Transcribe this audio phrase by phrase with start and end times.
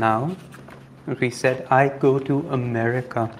[0.00, 0.36] now.
[1.06, 3.30] We said, I go to America.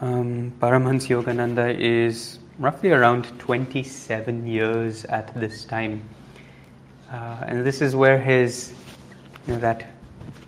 [0.00, 6.00] Um, Paramhans Yogananda is roughly around 27 years at this time.
[7.10, 8.72] Uh, and this is where his,
[9.46, 9.84] you know, that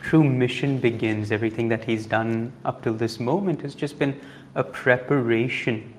[0.00, 1.30] true mission begins.
[1.30, 4.18] Everything that he's done up till this moment has just been
[4.54, 5.92] a preparation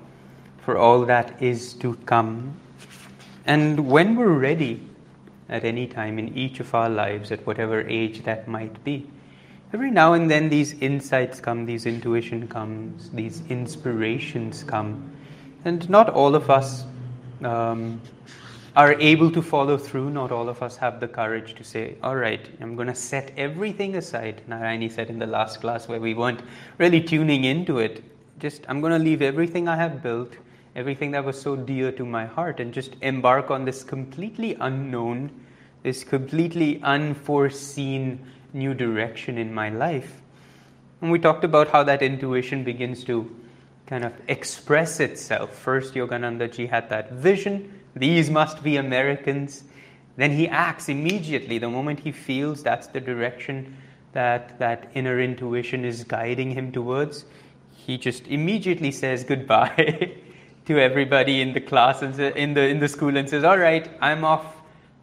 [0.64, 2.52] for all that is to come.
[3.46, 4.82] And when we're ready,
[5.48, 9.06] at any time in each of our lives, at whatever age that might be.
[9.72, 15.10] Every now and then, these insights come, these intuition comes, these inspirations come,
[15.64, 16.84] and not all of us
[17.42, 18.00] um,
[18.76, 20.10] are able to follow through.
[20.10, 23.32] Not all of us have the courage to say, "All right, I'm going to set
[23.36, 26.42] everything aside." Narayani said in the last class where we weren't
[26.78, 28.04] really tuning into it.
[28.38, 30.36] Just, I'm going to leave everything I have built
[30.76, 35.30] everything that was so dear to my heart and just embark on this completely unknown,
[35.86, 38.18] this completely unforeseen
[38.52, 40.20] new direction in my life.
[41.00, 43.30] And we talked about how that intuition begins to
[43.86, 45.56] kind of express itself.
[45.56, 49.64] First, Yogananda ji had that vision these must be Americans.
[50.16, 51.58] Then he acts immediately.
[51.58, 53.76] The moment he feels that's the direction
[54.12, 57.24] that that inner intuition is guiding him towards,
[57.72, 60.16] he just immediately says goodbye
[60.66, 63.88] to everybody in the class and in the in the school and says, "All right,
[64.00, 64.55] I'm off.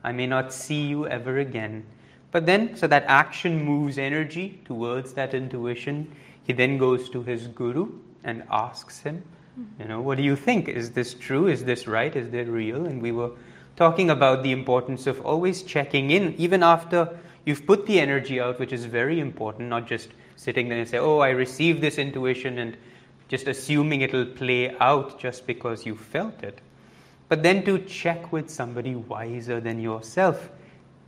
[0.03, 1.85] I may not see you ever again."
[2.31, 6.11] But then, so that action moves energy towards that intuition.
[6.43, 7.91] He then goes to his guru
[8.23, 9.23] and asks him,
[9.59, 9.81] mm-hmm.
[9.81, 10.67] "You know, what do you think?
[10.67, 11.47] Is this true?
[11.47, 12.15] Is this right?
[12.15, 13.31] Is this real?" And we were
[13.75, 18.59] talking about the importance of always checking in, even after you've put the energy out,
[18.59, 19.69] which is very important.
[19.69, 22.77] Not just sitting there and say, "Oh, I received this intuition," and
[23.29, 26.61] just assuming it'll play out just because you felt it.
[27.33, 30.51] But then to check with somebody wiser than yourself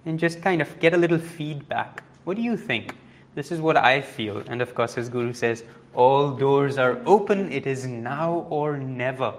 [0.07, 2.03] and just kind of get a little feedback.
[2.23, 2.95] What do you think?
[3.35, 4.41] This is what I feel.
[4.47, 7.51] And of course, his guru says, All doors are open.
[7.51, 9.35] It is now or never.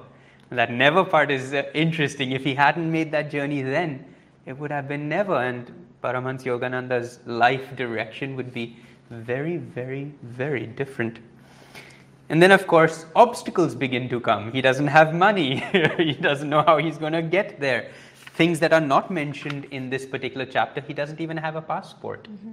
[0.51, 2.31] And that never part is uh, interesting.
[2.31, 4.05] If he hadn't made that journey then,
[4.45, 5.43] it would have been never.
[5.43, 8.77] And Paramhans Yogananda's life direction would be
[9.11, 11.19] very, very, very different.
[12.29, 14.51] And then, of course, obstacles begin to come.
[14.51, 15.61] He doesn't have money,
[15.97, 17.91] he doesn't know how he's going to get there.
[18.35, 22.25] Things that are not mentioned in this particular chapter, he doesn't even have a passport.
[22.25, 22.53] Mm-hmm.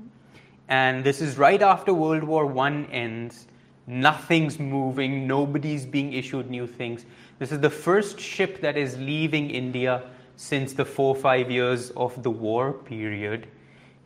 [0.70, 3.48] And this is right after World War I ends.
[3.86, 7.06] Nothing's moving, nobody's being issued new things.
[7.40, 10.04] This is the first ship that is leaving India
[10.38, 13.48] since the four five years of the war period.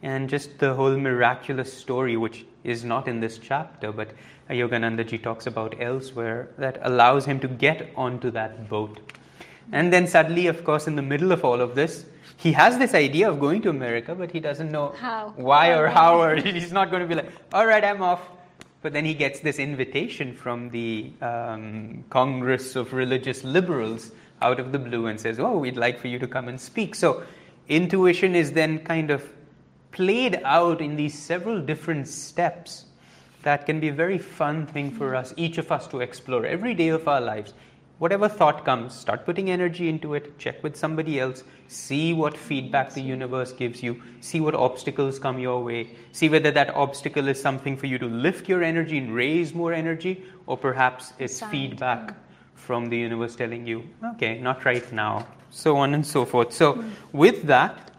[0.02, 4.10] And just the whole miraculous story, which is not in this chapter, but
[4.50, 9.00] Yogananda ji talks about elsewhere, that allows him to get onto that boat.
[9.72, 12.06] And then suddenly, of course, in the middle of all of this,
[12.38, 15.34] he has this idea of going to America, but he doesn't know how.
[15.36, 18.22] why or how, or he's not going to be like, all right, I'm off.
[18.82, 24.72] But then he gets this invitation from the um, Congress of Religious Liberals out of
[24.72, 26.94] the blue and says, oh, we'd like for you to come and speak.
[26.94, 27.24] So
[27.68, 29.28] intuition is then kind of
[29.92, 32.86] played out in these several different steps
[33.48, 36.74] that can be a very fun thing for us, each of us to explore every
[36.74, 37.54] day of our lives.
[37.98, 42.94] Whatever thought comes, start putting energy into it, check with somebody else, see what feedback
[42.94, 47.42] the universe gives you, see what obstacles come your way, see whether that obstacle is
[47.42, 52.14] something for you to lift your energy and raise more energy, or perhaps it's feedback
[52.54, 53.82] from the universe telling you,
[54.16, 56.52] okay, not right now, so on and so forth.
[56.52, 57.92] So, with that,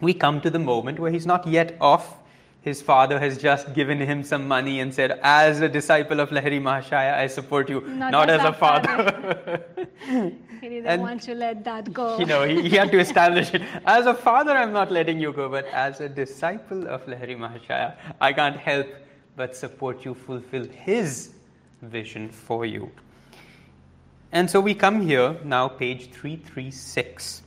[0.00, 2.16] we come to the moment where he's not yet off.
[2.62, 6.60] His father has just given him some money and said, As a disciple of Lahiri
[6.60, 9.64] Mahashaya, I support you, Not not, as as, a a father.
[10.60, 12.18] He didn't And- want to let that go.
[12.18, 13.62] you know, he, he had to establish it.
[13.86, 17.94] As a father, I'm not letting you go, but as a disciple of Lahiri Mahashaya,
[18.20, 18.86] I can't help
[19.36, 21.30] but support you, fulfill his
[21.80, 22.90] vision for you.
[24.32, 27.42] And so we come here now, page 336.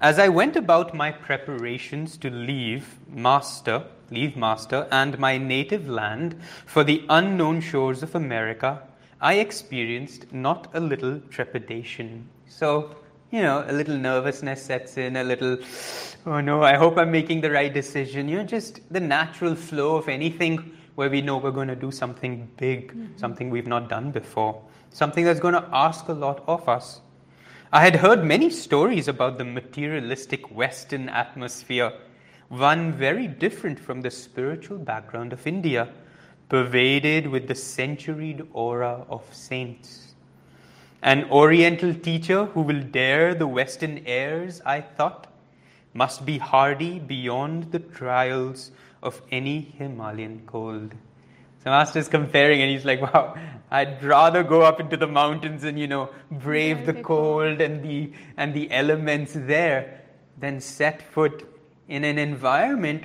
[0.00, 6.40] As I went about my preparations to leave Master, leave Master, and my native land
[6.66, 8.82] for the unknown shores of America,
[9.20, 12.28] I experienced not a little trepidation.
[12.48, 12.96] So,
[13.30, 15.58] you know, a little nervousness sets in, a little,
[16.26, 18.28] oh no, I hope I'm making the right decision.
[18.28, 21.90] You know, just the natural flow of anything where we know we're going to do
[21.90, 23.16] something big, mm-hmm.
[23.16, 24.60] something we've not done before,
[24.90, 27.00] something that's going to ask a lot of us.
[27.72, 31.92] I had heard many stories about the materialistic Western atmosphere,
[32.48, 35.88] one very different from the spiritual background of India,
[36.48, 40.14] pervaded with the centuried aura of saints.
[41.02, 45.28] An Oriental teacher who will dare the Western airs, I thought,
[45.94, 50.92] must be hardy beyond the trials of any Himalayan cold.
[51.62, 53.36] So Master's comparing and he's like, wow,
[53.70, 58.12] I'd rather go up into the mountains and, you know, brave the cold and the,
[58.36, 60.00] and the elements there
[60.38, 61.46] than set foot
[61.86, 63.04] in an environment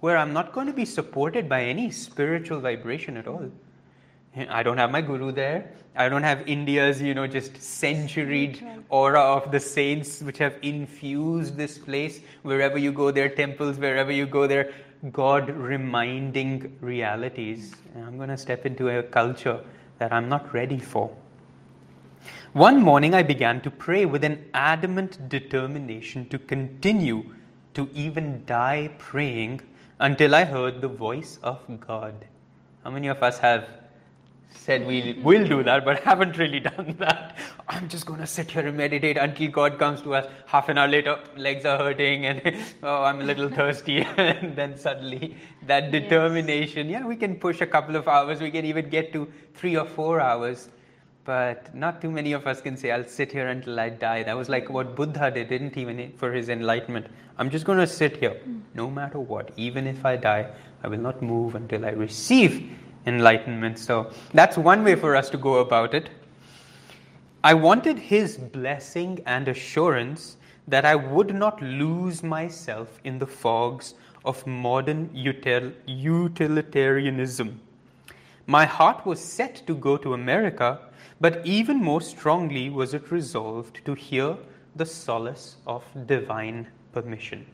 [0.00, 3.50] where I'm not going to be supported by any spiritual vibration at all.
[4.48, 5.72] I don't have my guru there.
[5.96, 11.56] I don't have India's, you know, just centuried aura of the saints which have infused
[11.56, 12.20] this place.
[12.42, 13.78] Wherever you go, there temples.
[13.78, 14.72] Wherever you go, there
[15.12, 17.74] God reminding realities.
[17.94, 19.60] And I'm going to step into a culture
[19.98, 21.10] that I'm not ready for.
[22.52, 27.34] One morning, I began to pray with an adamant determination to continue
[27.74, 29.60] to even die praying
[30.00, 32.26] until I heard the voice of God.
[32.82, 33.68] How many of us have
[34.50, 37.36] said we will do that, but haven't really done that?
[37.68, 40.26] I'm just going to sit here and meditate until God comes to us.
[40.46, 42.42] Half an hour later, legs are hurting, and
[42.82, 44.00] oh, I'm a little thirsty.
[44.16, 45.36] and then suddenly,
[45.66, 47.00] that determination yes.
[47.00, 49.86] yeah, we can push a couple of hours, we can even get to three or
[49.86, 50.68] four hours.
[51.24, 54.22] But not too many of us can say, I'll sit here until I die.
[54.22, 57.06] That was like what Buddha did, didn't even for his enlightenment.
[57.36, 58.62] I'm just going to sit here, mm.
[58.74, 59.50] no matter what.
[59.56, 60.50] Even if I die,
[60.82, 62.78] I will not move until I receive
[63.08, 63.78] enlightenment.
[63.78, 66.10] So that's one way for us to go about it.
[67.42, 73.94] I wanted his blessing and assurance that I would not lose myself in the fogs
[74.24, 77.60] of modern util- utilitarianism.
[78.46, 80.80] My heart was set to go to America,
[81.20, 84.36] but even more strongly was it resolved to hear
[84.76, 87.46] the solace of divine permission.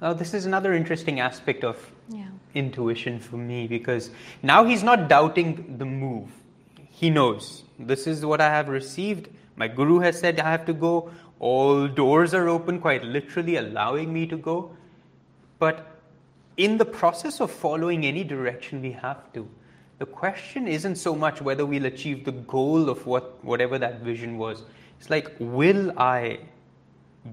[0.00, 2.28] Now, this is another interesting aspect of yeah.
[2.54, 4.10] intuition for me because
[4.42, 6.28] now he's not doubting the move.
[6.90, 9.28] He knows this is what I have received.
[9.56, 11.10] My guru has said I have to go.
[11.40, 14.76] All doors are open, quite literally allowing me to go.
[15.58, 15.86] But
[16.56, 19.48] in the process of following any direction we have to,
[19.98, 24.38] the question isn't so much whether we'll achieve the goal of what, whatever that vision
[24.38, 24.62] was.
[24.98, 26.40] It's like, will I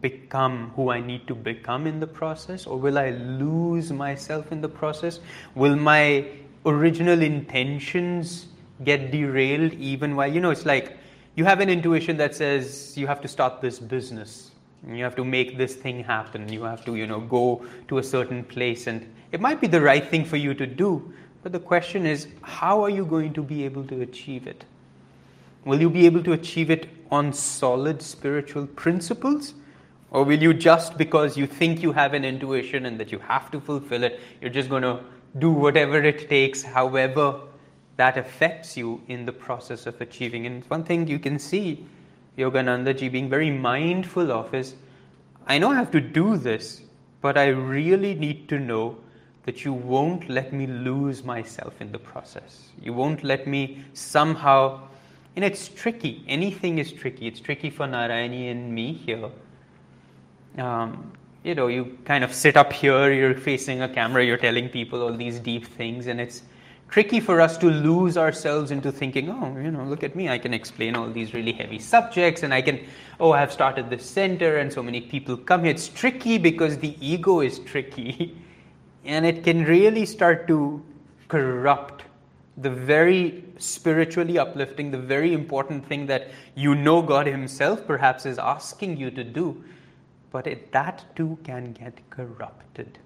[0.02, 4.62] become who I need to become in the process, or will I lose myself in
[4.62, 5.20] the process?
[5.54, 6.28] Will my
[6.66, 8.48] original intentions
[8.84, 10.98] get derailed even while, you know, it's like
[11.36, 14.52] you have an intuition that says you have to start this business.
[14.88, 16.52] You have to make this thing happen.
[16.52, 18.88] You have to, you know, go to a certain place.
[18.88, 21.14] And it might be the right thing for you to do.
[21.42, 24.64] But the question is, how are you going to be able to achieve it?
[25.64, 29.54] Will you be able to achieve it on solid spiritual principles?
[30.16, 33.52] Or will you just because you think you have an intuition and that you have
[33.52, 35.02] to fulfill it, you're just going to
[35.40, 37.42] do whatever it takes, however
[37.98, 40.46] that affects you in the process of achieving?
[40.46, 41.86] And one thing you can see
[42.38, 44.76] Yogananda ji being very mindful of is
[45.48, 46.82] I know I have to do this,
[47.20, 48.96] but I really need to know
[49.44, 52.70] that you won't let me lose myself in the process.
[52.82, 54.80] You won't let me somehow,
[55.36, 56.24] and it's tricky.
[56.26, 57.28] Anything is tricky.
[57.28, 59.30] It's tricky for Narayani and me here
[60.58, 61.12] um,
[61.44, 65.02] you know, you kind of sit up here, you're facing a camera, you're telling people
[65.02, 66.42] all these deep things, and it's
[66.90, 70.38] tricky for us to lose ourselves into thinking, oh, you know, look at me, I
[70.38, 72.80] can explain all these really heavy subjects, and I can,
[73.20, 75.72] oh, I've started this center, and so many people come here.
[75.72, 78.36] It's tricky because the ego is tricky,
[79.06, 80.84] and it can really start to
[81.28, 82.04] corrupt
[82.58, 88.40] the very spiritually uplifting, the very important thing that you know God Himself perhaps is
[88.40, 89.64] asking you to do
[90.36, 93.00] but it, that too can get corrupted.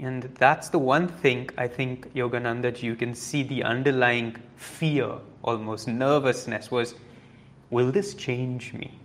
[0.00, 5.12] And that's the one thing I think, Yogananda you can see the underlying fear,
[5.44, 6.96] almost nervousness, was
[7.70, 8.98] will this change me?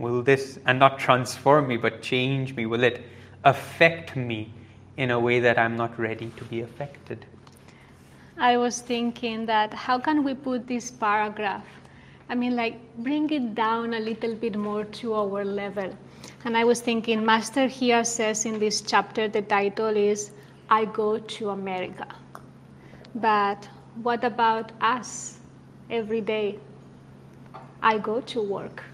[0.00, 2.66] Will this, and not transform me, but change me?
[2.66, 3.04] Will it
[3.44, 4.52] affect me
[4.96, 7.24] in a way that I'm not ready to be affected?
[8.36, 11.64] I was thinking that how can we put this paragraph
[12.30, 15.92] I mean, like, bring it down a little bit more to our level.
[16.44, 20.30] And I was thinking, Master here says in this chapter, the title is
[20.70, 22.06] I Go to America.
[23.16, 23.68] But
[24.04, 25.40] what about us
[25.90, 26.60] every day?
[27.82, 28.84] I go to work.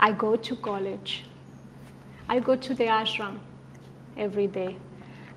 [0.00, 1.24] I go to college.
[2.28, 3.38] I go to the ashram
[4.16, 4.76] every day.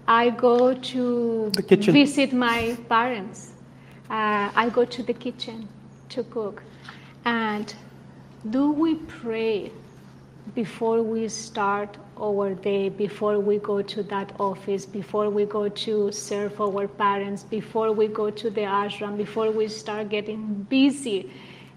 [0.07, 3.51] I go to visit my parents.
[4.09, 5.69] Uh, I go to the kitchen
[6.09, 6.63] to cook.
[7.25, 7.73] And
[8.49, 9.71] do we pray
[10.55, 16.11] before we start our day, before we go to that office, before we go to
[16.11, 21.29] serve our parents, before we go to the ashram, before we start getting busy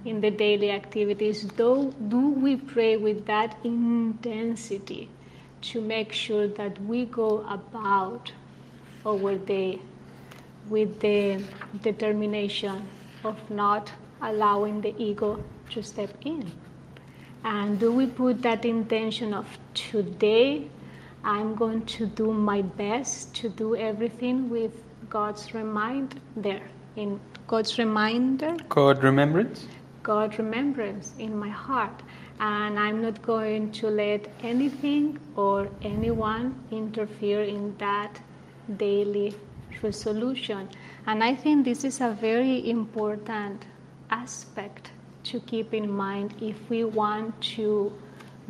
[0.05, 1.45] in the daily activities?
[1.45, 5.09] Do, do we pray with that intensity
[5.63, 8.33] to make sure that we go about
[9.05, 9.79] our day
[10.69, 11.43] with the
[11.83, 12.89] determination
[13.25, 13.93] of not
[14.23, 16.51] allowing the ego to step in.
[17.45, 20.69] And do we put that intention of today
[21.23, 24.73] I'm going to do my best to do everything with
[25.11, 28.57] God's reminder there in God's reminder.
[28.69, 29.67] God remembrance.
[30.03, 32.03] God remembrance in my heart.
[32.41, 38.19] And I'm not going to let anything or anyone interfere in that
[38.79, 39.35] daily
[39.83, 40.71] resolution.
[41.07, 43.67] And I think this is a very important
[44.11, 44.91] aspect
[45.25, 47.93] to keep in mind if we want to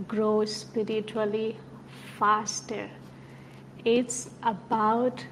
[0.08, 1.56] grow spiritually
[2.18, 2.88] faster.
[3.84, 5.24] It's about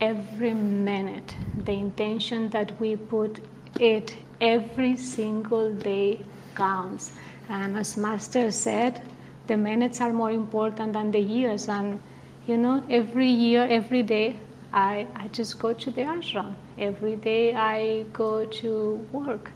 [0.00, 1.34] every minute,
[1.64, 3.40] the intention that we put
[3.80, 6.20] it every single day
[6.54, 7.12] counts.
[7.48, 9.02] And as Master said,
[9.46, 11.68] the minutes are more important than the years.
[11.68, 12.00] And
[12.46, 14.36] you know, every year, every day,
[14.72, 16.54] I, I just go to the ashram.
[16.78, 19.50] Every day I go to work.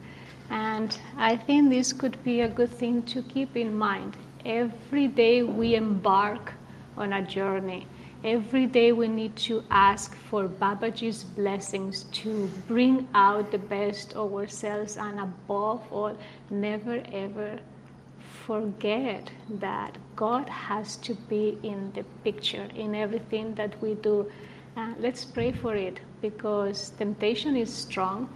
[0.53, 4.19] And I think this could be a good thing to keep in mind.
[4.45, 6.53] Every day we embark
[6.99, 7.87] on a journey.
[8.23, 14.35] Every day we need to ask for Babaji's blessings to bring out the best of
[14.35, 16.17] ourselves and above all,
[16.51, 17.59] never ever
[18.47, 24.31] forget that God has to be in the picture in everything that we do.
[24.77, 28.29] Uh, let's pray for it because temptation is strong,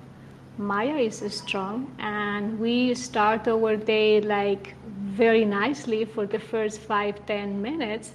[0.58, 7.24] Maya is strong, and we start our day like very nicely for the first five,
[7.26, 8.12] ten minutes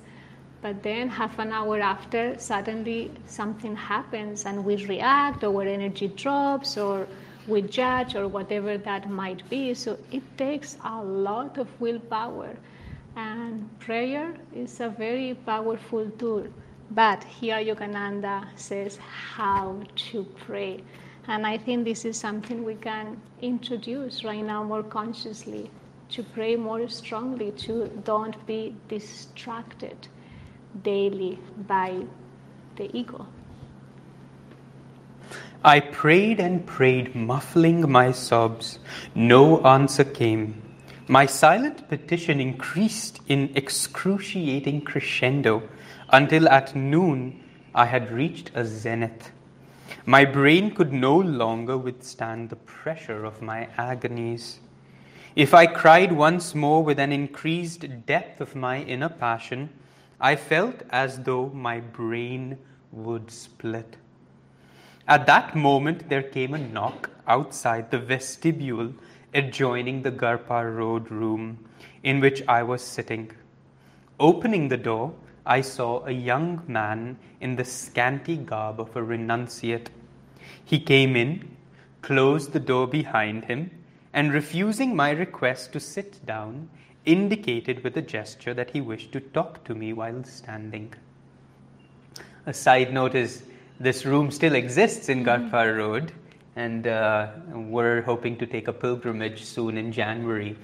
[0.61, 6.77] but then, half an hour after, suddenly something happens and we react, our energy drops,
[6.77, 7.07] or
[7.47, 9.73] we judge, or whatever that might be.
[9.73, 12.55] So, it takes a lot of willpower.
[13.15, 16.45] And prayer is a very powerful tool.
[16.91, 18.99] But here Yogananda says
[19.33, 19.81] how
[20.11, 20.83] to pray.
[21.27, 25.69] And I think this is something we can introduce right now more consciously
[26.09, 30.07] to pray more strongly, to don't be distracted
[30.83, 32.03] daily by
[32.75, 33.25] the ego.
[35.63, 38.79] I prayed and prayed, muffling my sobs.
[39.13, 40.61] No answer came.
[41.07, 45.63] My silent petition increased in excruciating crescendo
[46.09, 47.43] until at noon
[47.75, 49.31] I had reached a zenith.
[50.05, 54.59] My brain could no longer withstand the pressure of my agonies.
[55.35, 59.69] If I cried once more with an increased depth of my inner passion,
[60.19, 62.57] I felt as though my brain
[62.91, 63.97] would split.
[65.07, 68.93] At that moment, there came a knock outside the vestibule
[69.33, 71.63] adjoining the Garpar Road room
[72.03, 73.31] in which I was sitting.
[74.19, 75.13] Opening the door,
[75.45, 79.87] I saw a young man in the scanty garb of a renunciate.
[80.63, 81.57] He came in,
[82.01, 83.71] closed the door behind him,
[84.13, 86.69] and refusing my request to sit down,
[87.05, 90.93] indicated with a gesture that he wished to talk to me while standing.
[92.45, 93.43] A side note is
[93.79, 95.77] this room still exists in mm-hmm.
[95.77, 96.11] Road,
[96.55, 100.55] and uh, we're hoping to take a pilgrimage soon in January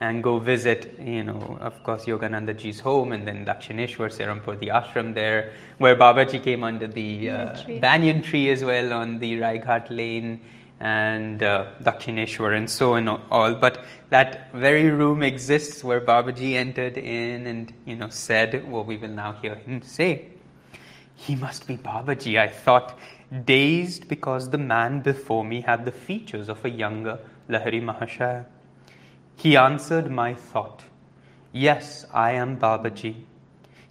[0.00, 4.68] and go visit, you know, of course, Yogananda ji's home and then Dakshineshwar Serampur, the
[4.68, 9.90] ashram there, where Babaji came under the uh, banyan tree as well on the Raighat
[9.90, 10.40] lane
[10.78, 13.54] and uh, Dakshineshwar and so on all.
[13.54, 18.96] But that very room exists where Babaji entered in and you know said what we
[18.96, 20.26] will now hear him say.
[21.16, 22.96] He must be Babaji, I thought,
[23.44, 27.18] dazed because the man before me had the features of a younger
[27.50, 28.44] Lahiri Mahashaya.
[29.38, 30.82] He answered my thought.
[31.52, 33.14] Yes, I am Babaji.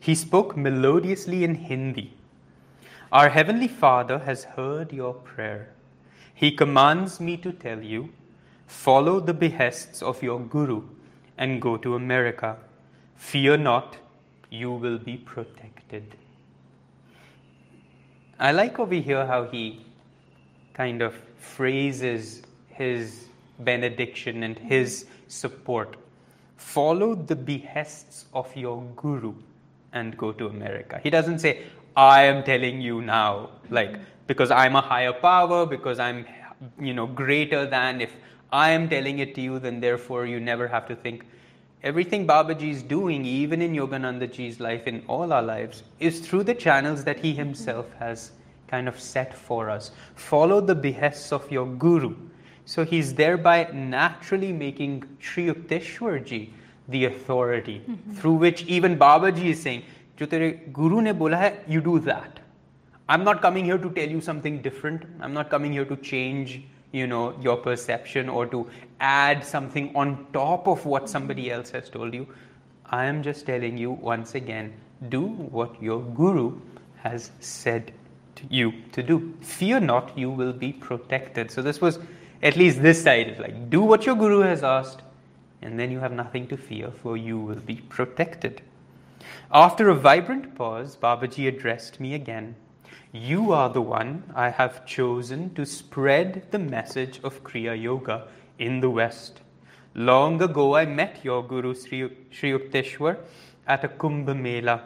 [0.01, 2.13] He spoke melodiously in Hindi.
[3.13, 5.69] Our Heavenly Father has heard your prayer.
[6.33, 8.09] He commands me to tell you
[8.67, 10.83] follow the behests of your Guru
[11.37, 12.57] and go to America.
[13.15, 13.95] Fear not,
[14.49, 16.17] you will be protected.
[18.37, 19.85] I like over here how he
[20.73, 23.27] kind of phrases his
[23.59, 25.95] benediction and his support.
[26.57, 29.33] Follow the behests of your Guru
[29.93, 30.99] and go to America.
[31.03, 31.63] He doesn't say,
[31.95, 36.25] I am telling you now, like because I'm a higher power, because I'm,
[36.79, 38.01] you know, greater than.
[38.01, 38.13] If
[38.51, 41.25] I am telling it to you, then therefore you never have to think.
[41.83, 46.43] Everything Babaji is doing, even in Yogananda ji's life, in all our lives, is through
[46.43, 48.31] the channels that he himself has
[48.67, 49.91] kind of set for us.
[50.15, 52.15] Follow the behests of your guru.
[52.66, 56.52] So he's thereby naturally making Sri Yukteswar ji
[56.88, 58.14] the authority mm-hmm.
[58.14, 59.82] through which even Babaji is saying,
[60.18, 62.38] जो तेरे गुरु ने बोला है you do that
[63.08, 65.02] I'm not coming here to tell you something different.
[65.20, 66.62] I'm not coming here to change,
[66.92, 68.60] you know, your perception or to
[69.00, 72.26] add something on top of what somebody else has told you.
[72.90, 74.72] I am just telling you once again,
[75.08, 75.22] do
[75.58, 76.60] what your guru
[77.02, 77.92] has said
[78.36, 79.34] to you to do.
[79.40, 81.50] Fear not, you will be protected.
[81.50, 81.98] So this was
[82.41, 85.01] at least this side of like do what your guru has asked,
[85.61, 88.61] and then you have nothing to fear, for you will be protected.
[89.51, 92.55] After a vibrant pause, Babaji addressed me again.
[93.11, 98.27] You are the one I have chosen to spread the message of Kriya Yoga
[98.59, 99.41] in the West.
[99.95, 103.17] Long ago, I met your Guru Sri, Sri Yukteswar
[103.65, 104.83] at a Kumbh Mela.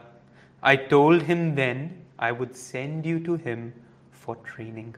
[0.64, 3.74] I told him then I would send you to him
[4.12, 4.96] for training.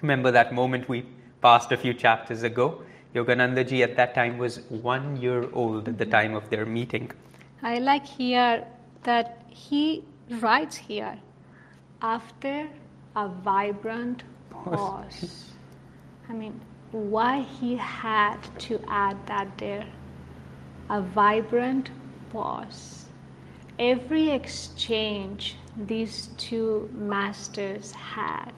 [0.00, 1.04] Remember that moment we
[1.40, 2.82] passed a few chapters ago?
[3.14, 7.10] Yogananda ji at that time was one year old at the time of their meeting.
[7.62, 8.64] I like here
[9.02, 10.04] that he
[10.40, 11.18] writes here
[12.02, 12.68] after
[13.16, 15.52] a vibrant pause.
[16.28, 16.60] I mean,
[16.92, 19.86] why he had to add that there?
[20.90, 21.90] A vibrant
[22.30, 23.06] pause.
[23.78, 28.52] Every exchange these two masters had,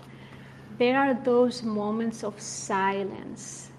[0.80, 3.70] there are those moments of silence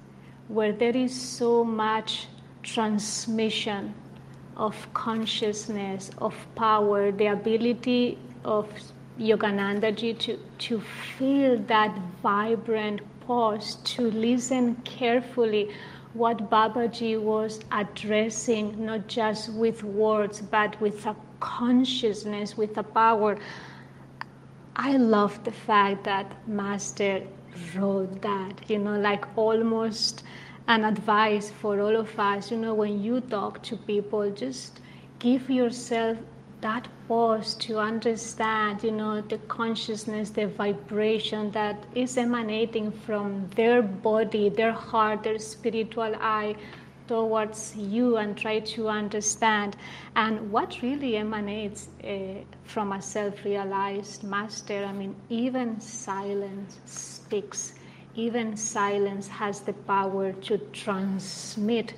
[0.50, 2.28] where there is so much
[2.62, 3.92] transmission
[4.56, 8.70] of consciousness, of power, the ability of
[9.20, 10.80] Yogananda ji to, to
[11.18, 15.72] feel that vibrant pause, to listen carefully
[16.14, 23.40] what Babaji was addressing, not just with words, but with a consciousness, with a power.
[24.76, 27.24] I love the fact that Master
[27.76, 30.24] wrote that, you know, like almost
[30.68, 32.52] an advice for all of us.
[32.52, 34.80] You know, when you talk to people, just
[35.20, 36.18] give yourself
[36.62, 43.82] that pause to understand, you know, the consciousness, the vibration that is emanating from their
[43.82, 46.56] body, their heart, their spiritual eye
[47.12, 49.76] towards you and try to understand.
[50.16, 57.74] And what really emanates uh, from a self-realized master i mean even silence speaks.
[58.16, 61.94] Even silence has the power to transmit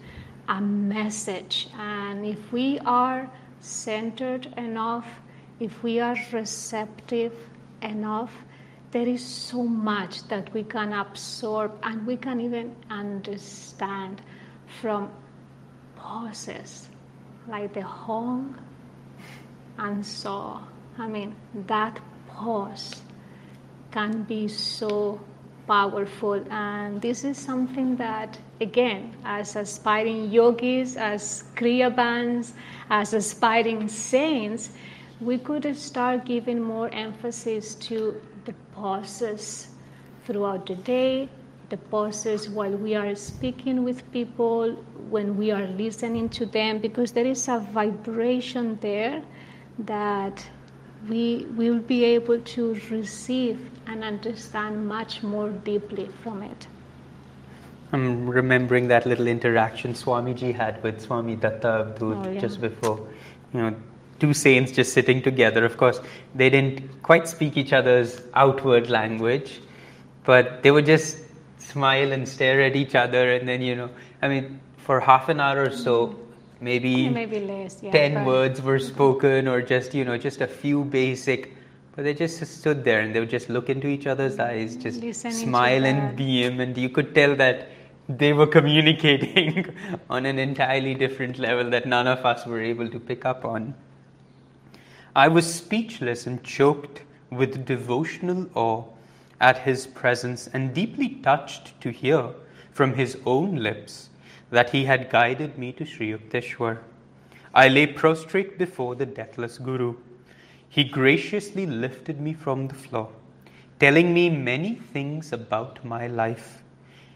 [0.47, 1.69] a message.
[1.78, 5.08] And if we are centered enough
[5.60, 7.34] if we are receptive
[7.82, 8.34] enough
[8.91, 14.21] there is so much that we can absorb and we can even understand
[14.81, 15.12] from
[15.95, 16.89] pauses
[17.47, 18.55] like the hong
[19.77, 20.62] and sau.
[20.97, 21.36] I mean,
[21.67, 23.01] that pause
[23.91, 25.19] can be so
[25.67, 32.51] powerful, and this is something that, again, as aspiring yogis, as kriyabans,
[32.89, 34.71] as aspiring saints,
[35.21, 39.67] we could start giving more emphasis to the pauses
[40.25, 41.29] throughout the day,
[41.73, 44.73] the pauses while we are speaking with people,
[45.09, 49.23] when we are listening to them, because there is a vibration there
[49.79, 50.45] that
[51.09, 53.57] we will be able to receive
[53.88, 56.67] and understand much more deeply from it.
[57.91, 62.39] I'm remembering that little interaction Swamiji had with Swami Datta Abdul Oh, yeah.
[62.39, 62.97] just before,
[63.53, 63.75] you know,
[64.19, 65.65] two saints just sitting together.
[65.65, 65.99] Of course,
[66.36, 69.62] they didn't quite speak each other's outward language,
[70.23, 71.23] but they were just
[71.69, 73.89] smile and stare at each other, and then, you know,
[74.21, 76.15] I mean, for half an hour or so,
[76.63, 77.91] maybe Maybe less, yeah.
[77.91, 81.52] 10 but- words were spoken or just you know just a few basic
[81.95, 85.02] but they just stood there and they would just look into each other's eyes just
[85.32, 87.67] smile and beam and you could tell that
[88.08, 89.65] they were communicating
[90.10, 93.73] on an entirely different level that none of us were able to pick up on
[95.15, 98.84] i was speechless and choked with devotional awe
[99.43, 102.29] at his presence and deeply touched to hear
[102.71, 104.10] from his own lips
[104.51, 106.77] that he had guided me to Sri Yukteswar.
[107.53, 109.95] I lay prostrate before the deathless Guru.
[110.69, 113.10] He graciously lifted me from the floor,
[113.79, 116.63] telling me many things about my life.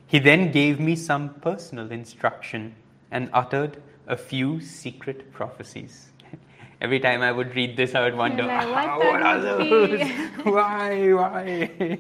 [0.06, 2.76] He then gave me some personal instruction
[3.10, 6.10] and uttered a few secret prophecies.
[6.80, 10.02] Every time I would read this, I would wonder, like, what "Ah, what are those?
[10.44, 12.00] why, why?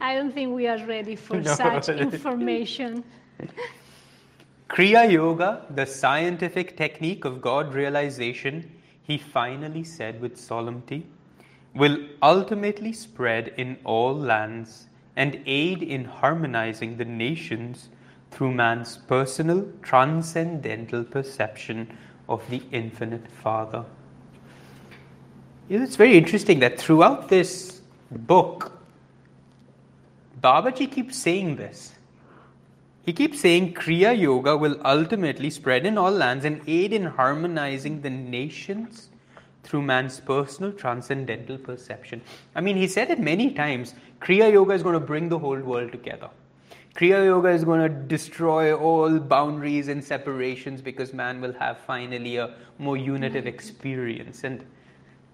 [0.00, 1.54] I don't think we are ready for No.
[1.54, 3.04] such information.
[4.68, 8.70] Kriya Yoga, the scientific technique of God realization,
[9.02, 11.06] he finally said with solemnity,
[11.74, 17.88] will ultimately spread in all lands and aid in harmonizing the nations
[18.30, 21.96] through man's personal transcendental perception
[22.28, 23.84] of the infinite Father.
[25.70, 28.72] It's very interesting that throughout this book,
[30.40, 31.92] Babaji keeps saying this.
[33.04, 38.00] He keeps saying Kriya Yoga will ultimately spread in all lands and aid in harmonizing
[38.00, 39.10] the nations
[39.62, 42.22] through man's personal transcendental perception.
[42.54, 45.60] I mean, he said it many times Kriya Yoga is going to bring the whole
[45.60, 46.30] world together.
[46.94, 52.38] Kriya Yoga is going to destroy all boundaries and separations because man will have finally
[52.38, 54.44] a more unitive experience.
[54.44, 54.64] And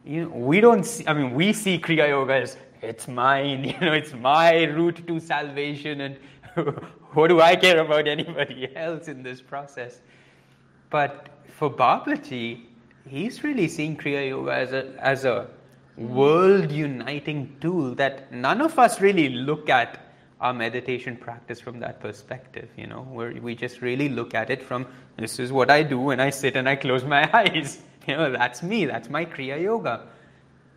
[0.05, 3.81] you know, we don't see, I mean, we see Kriya Yoga as it's mine, you
[3.81, 6.19] know, it's my route to salvation, and
[7.13, 10.01] what do I care about anybody else in this process?
[10.91, 12.65] But for Babaji,
[13.09, 15.49] he's really seeing Kriya Yoga as a, as a
[15.97, 20.01] world uniting tool that none of us really look at
[20.41, 24.63] our meditation practice from that perspective, you know, where we just really look at it
[24.63, 24.87] from
[25.17, 27.81] this is what I do when I sit and I close my eyes.
[28.09, 30.07] You know, that's me, that's my Kriya Yoga.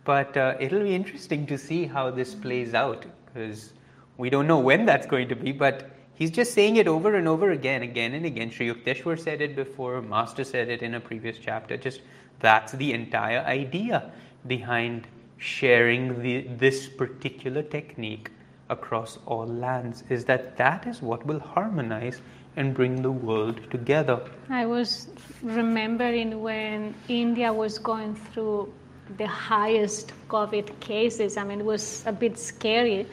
[0.04, 3.74] But uh, it'll be interesting to see how this plays out because
[4.16, 7.28] we don't know when that's going to be, but he's just saying it over and
[7.28, 8.50] over again, again and again.
[8.50, 11.76] Sri Yukteswar said it before, Master said it in a previous chapter.
[11.76, 12.00] Just
[12.40, 14.10] that's the entire idea
[14.46, 18.30] behind sharing the, this particular technique
[18.70, 22.20] across all lands is that that is what will harmonize
[22.58, 24.20] and bring the world together.
[24.50, 25.08] I was
[25.42, 28.72] remembering when India was going through
[29.16, 31.36] the highest COVID cases.
[31.36, 33.06] I mean, it was a bit scary.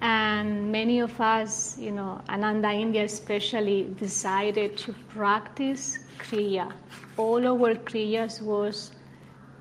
[0.00, 6.72] And many of us, you know, Ananda India especially, decided to practice Kriya.
[7.16, 8.92] All our Kriyas was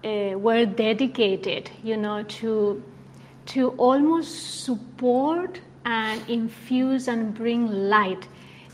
[0.04, 2.84] uh, were dedicated, you know, to
[3.48, 8.28] to almost support and infuse and bring light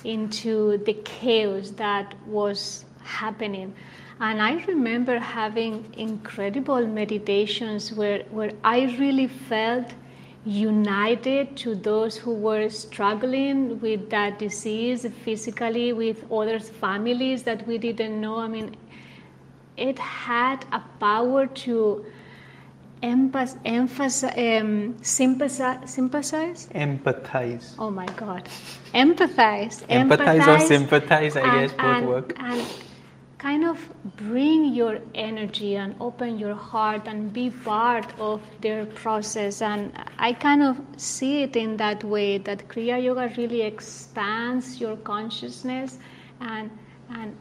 [0.04, 3.74] into the chaos that was happening.
[4.20, 9.88] And I remember having incredible meditations where, where I really felt
[10.46, 17.78] united to those who were struggling with that disease physically, with other families that we
[17.78, 18.38] didn't know.
[18.38, 18.76] I mean,
[19.78, 22.06] it had a power to
[23.04, 26.68] emphasize, um, sympathize, sympathize?
[26.74, 27.76] Empathize.
[27.80, 28.48] Oh my God.
[28.94, 29.84] Empathize.
[29.88, 32.34] Empathize, empathize or sympathize, I and, guess, both and, work.
[32.38, 32.68] And
[33.38, 33.80] kind of
[34.18, 39.64] bring your energy and open your heart and be part of their process.
[39.64, 44.96] And I kind of see it in that way that Kriya Yoga really expands your
[44.98, 45.98] consciousness
[46.40, 46.70] and,
[47.10, 47.36] and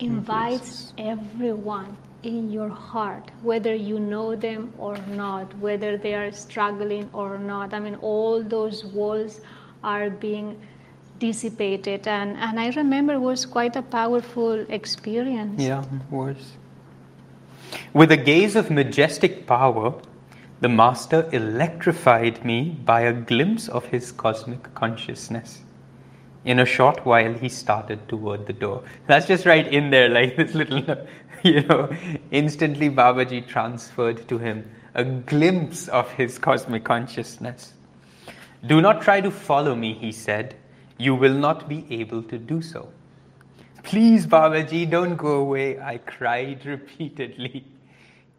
[0.00, 7.08] invites everyone in your heart, whether you know them or not, whether they are struggling
[7.12, 7.72] or not.
[7.72, 9.40] I mean, all those walls
[9.82, 10.60] are being
[11.18, 12.06] dissipated.
[12.06, 15.60] And, and I remember it was quite a powerful experience.
[15.60, 16.36] Yeah, it was.
[17.92, 19.94] With a gaze of majestic power,
[20.60, 25.62] the Master electrified me by a glimpse of his cosmic consciousness.
[26.44, 28.82] In a short while, he started toward the door.
[29.06, 31.06] That's just right in there, like this little
[31.42, 31.88] you know,
[32.30, 37.74] instantly Babaji transferred to him a glimpse of his cosmic consciousness.
[38.66, 40.56] Do not try to follow me, he said.
[40.98, 42.88] You will not be able to do so.
[43.82, 47.64] Please, Babaji, don't go away, I cried repeatedly.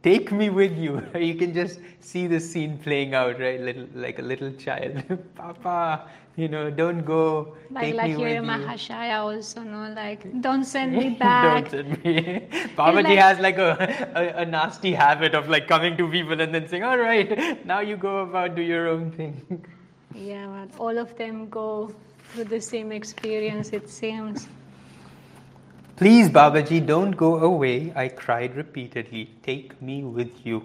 [0.04, 1.04] Take me with you.
[1.16, 3.60] You can just see the scene playing out, right?
[3.60, 5.04] Little, like a little child.
[5.36, 7.56] Papa, you know, don't go.
[7.70, 8.68] Like take like me here with in you.
[8.68, 11.70] Mahashaya also, no, like don't send me back.
[11.72, 12.48] Don't send me.
[12.78, 16.54] Babaji like- has like a, a, a nasty habit of like coming to people and
[16.54, 19.64] then saying, all right, now you go about, do your own thing.
[20.14, 21.94] Yeah, but all of them go
[22.30, 24.48] through the same experience, it seems.
[25.96, 29.30] Please, Babaji, don't go away, I cried repeatedly.
[29.44, 30.64] Take me with you.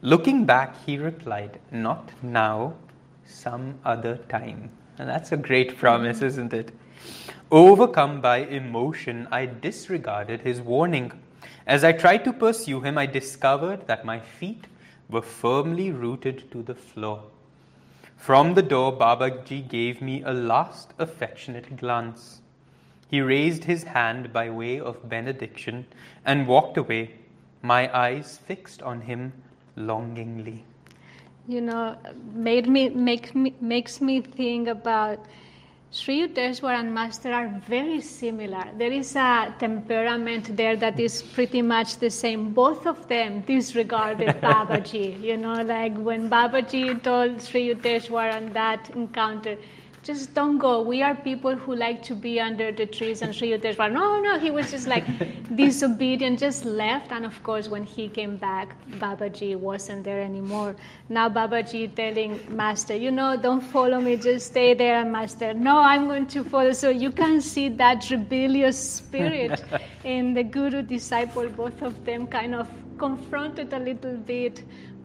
[0.00, 2.74] Looking back, he replied, Not now,
[3.26, 4.70] some other time.
[4.98, 6.72] And that's a great promise, isn't it?
[7.50, 11.12] Overcome by emotion, I disregarded his warning.
[11.66, 14.66] As I tried to pursue him, I discovered that my feet
[15.08, 17.22] were firmly rooted to the floor.
[18.16, 22.40] From the door, Babaji gave me a last affectionate glance.
[23.08, 25.86] He raised his hand by way of benediction
[26.24, 27.14] and walked away,
[27.62, 29.32] my eyes fixed on him
[29.76, 30.64] longingly.
[31.48, 31.96] You know,
[32.34, 35.24] made me make me makes me think about
[35.92, 38.64] Sri Yukteswar and Master are very similar.
[38.76, 42.52] There is a temperament there that is pretty much the same.
[42.52, 45.22] Both of them disregarded Babaji.
[45.22, 49.56] You know, like when Babaji told Sri Yukteswar on that encounter,
[50.06, 50.82] just don't go.
[50.82, 53.90] We are people who like to be under the trees and Sri Yukteswar.
[53.92, 55.04] No, no, he was just like
[55.56, 57.10] disobedient, just left.
[57.10, 60.76] And of course, when he came back, Babaji wasn't there anymore.
[61.08, 65.00] Now Babaji telling Master, you know, don't follow me, just stay there.
[65.00, 66.72] And Master, no, I'm going to follow.
[66.72, 69.64] So you can see that rebellious spirit
[70.04, 74.62] in the Guru disciple, both of them kind of confronted a little bit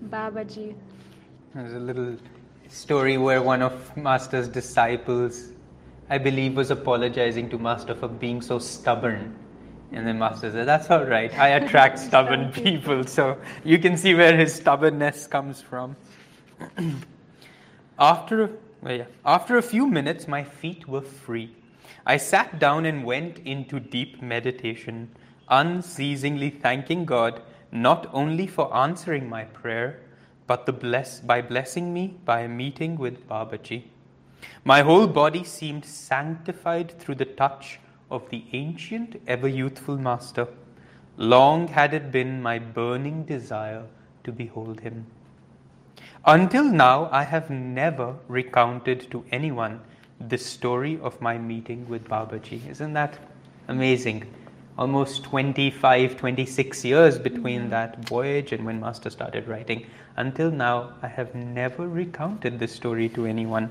[0.09, 0.75] Babaji.
[1.55, 2.17] There's a little
[2.71, 5.51] story where one of Master's disciples,
[6.09, 9.35] I believe, was apologizing to Master for being so stubborn.
[9.91, 11.37] And then Master said, That's all right.
[11.37, 13.03] I attract stubborn people.
[13.05, 15.95] So you can see where his stubbornness comes from.
[17.99, 21.53] after, well, yeah, after a few minutes, my feet were free.
[22.05, 25.09] I sat down and went into deep meditation,
[25.49, 30.00] unceasingly thanking God not only for answering my prayer,
[30.51, 33.83] but the bless, by blessing me by a meeting with Babaji.
[34.65, 40.49] My whole body seemed sanctified through the touch of the ancient, ever youthful Master.
[41.15, 43.85] Long had it been my burning desire
[44.25, 45.05] to behold him.
[46.25, 49.79] Until now, I have never recounted to anyone
[50.19, 52.69] the story of my meeting with Babaji.
[52.69, 53.17] Isn't that
[53.69, 54.25] amazing?
[54.81, 59.85] Almost 25, 26 years between that voyage and when Master started writing.
[60.17, 63.69] Until now, I have never recounted this story to anyone,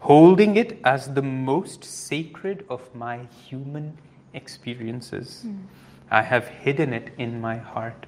[0.00, 3.98] holding it as the most sacred of my human
[4.32, 5.42] experiences.
[5.46, 5.64] Mm.
[6.10, 8.06] I have hidden it in my heart.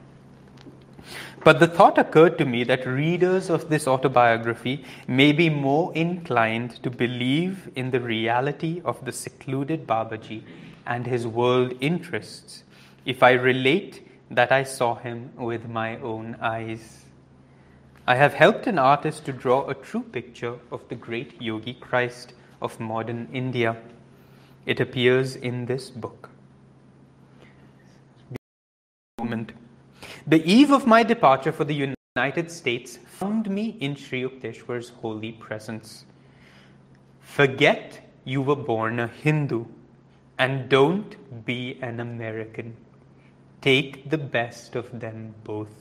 [1.44, 6.82] But the thought occurred to me that readers of this autobiography may be more inclined
[6.82, 10.42] to believe in the reality of the secluded Babaji
[10.86, 12.64] and his world interests
[13.04, 17.04] if I relate that I saw him with my own eyes.
[18.06, 22.34] I have helped an artist to draw a true picture of the great yogi Christ
[22.62, 23.76] of modern India.
[24.66, 26.30] It appears in this book.
[29.18, 29.52] Moment.
[30.26, 35.32] The eve of my departure for the United States found me in Sri Yukteswar's holy
[35.32, 36.04] presence.
[37.20, 39.64] Forget you were born a Hindu
[40.44, 42.74] and don't be an American.
[43.60, 45.74] Take the best of them both.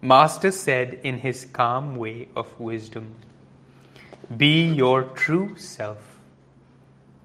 [0.00, 3.14] Master said in his calm way of wisdom
[4.38, 6.18] Be your true self,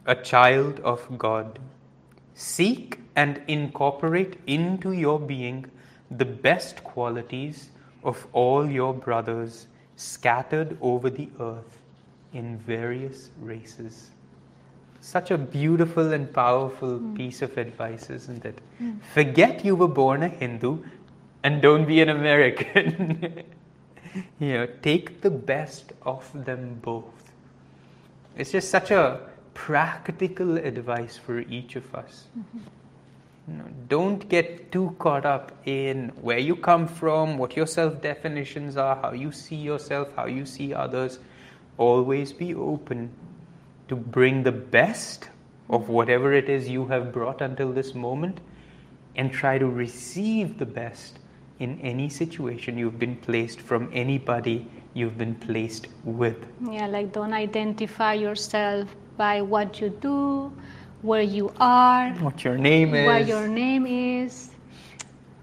[0.05, 1.57] a child of God.
[2.33, 5.65] Seek and incorporate into your being
[6.09, 7.69] the best qualities
[8.03, 11.77] of all your brothers scattered over the earth
[12.33, 14.09] in various races.
[15.01, 17.17] Such a beautiful and powerful mm.
[17.17, 18.59] piece of advice, isn't it?
[18.79, 18.99] Mm.
[19.13, 20.77] Forget you were born a Hindu
[21.43, 23.43] and don't be an American.
[24.39, 27.33] you know, take the best of them both.
[28.37, 29.21] It's just such a
[29.55, 32.27] practical advice for each of us.
[32.37, 32.59] Mm-hmm.
[33.47, 38.01] You know, don't get too caught up in where you come from, what your self
[38.01, 41.17] definitions are, how you see yourself, how you see others.
[41.77, 43.09] Always be open
[43.91, 45.27] to bring the best
[45.69, 48.39] of whatever it is you have brought until this moment
[49.17, 51.19] and try to receive the best
[51.59, 56.37] in any situation you've been placed from anybody you've been placed with.
[56.69, 60.53] Yeah, like don't identify yourself by what you do,
[61.01, 64.51] where you are, what your name is, what your name is.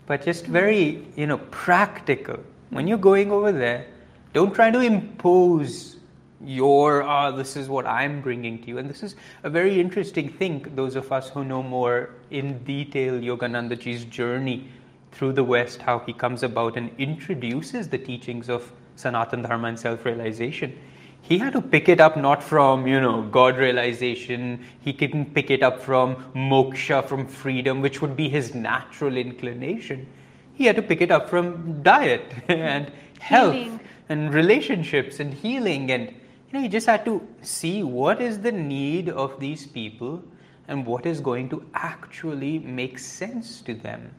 [0.07, 2.41] But just very, you know, practical.
[2.71, 3.89] When you're going over there,
[4.33, 5.98] don't try to impose
[6.45, 8.79] your ah this is what i'm bringing to you.
[8.79, 13.15] And this is a very interesting thing those of us who know more in detail
[13.15, 14.69] yoganandaji's journey
[15.11, 19.79] through the west how he comes about and introduces the teachings of sanatan dharma and
[19.79, 20.79] self-realization.
[21.23, 24.65] He had to pick it up not from you know god realization.
[24.81, 30.07] He couldn't pick it up from moksha from freedom which would be his natural inclination.
[30.55, 33.81] He had to pick it up from diet and health healing.
[34.09, 36.15] and relationships and healing and
[36.49, 40.23] you know, you just had to see what is the need of these people
[40.67, 44.15] and what is going to actually make sense to them.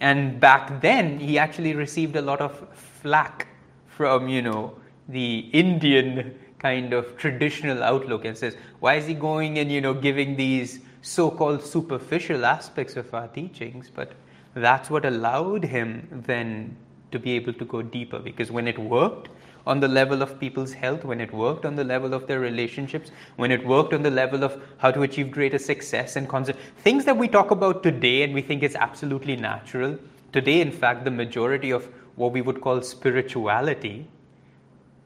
[0.00, 3.48] And back then, he actually received a lot of flack
[3.86, 4.74] from, you know,
[5.08, 9.92] the Indian kind of traditional outlook and says, why is he going and, you know,
[9.92, 13.90] giving these so called superficial aspects of our teachings?
[13.94, 14.12] But
[14.54, 16.76] that's what allowed him then
[17.10, 19.28] to be able to go deeper because when it worked,
[19.66, 23.10] on the level of people's health, when it worked on the level of their relationships,
[23.36, 27.04] when it worked on the level of how to achieve greater success and concept, things
[27.04, 29.98] that we talk about today and we think is absolutely natural.
[30.32, 34.08] Today, in fact, the majority of what we would call spirituality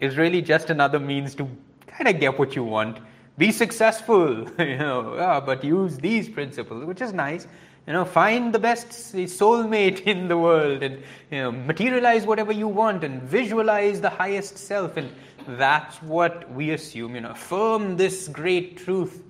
[0.01, 1.49] is really just another means to
[1.87, 2.99] kind of get what you want.
[3.39, 7.47] Be successful, you know, yeah, but use these principles, which is nice.
[7.87, 12.67] You know, find the best soulmate in the world and, you know, materialize whatever you
[12.67, 14.97] want and visualize the highest self.
[14.97, 15.09] And
[15.47, 19.23] that's what we assume, you know, affirm this great truth.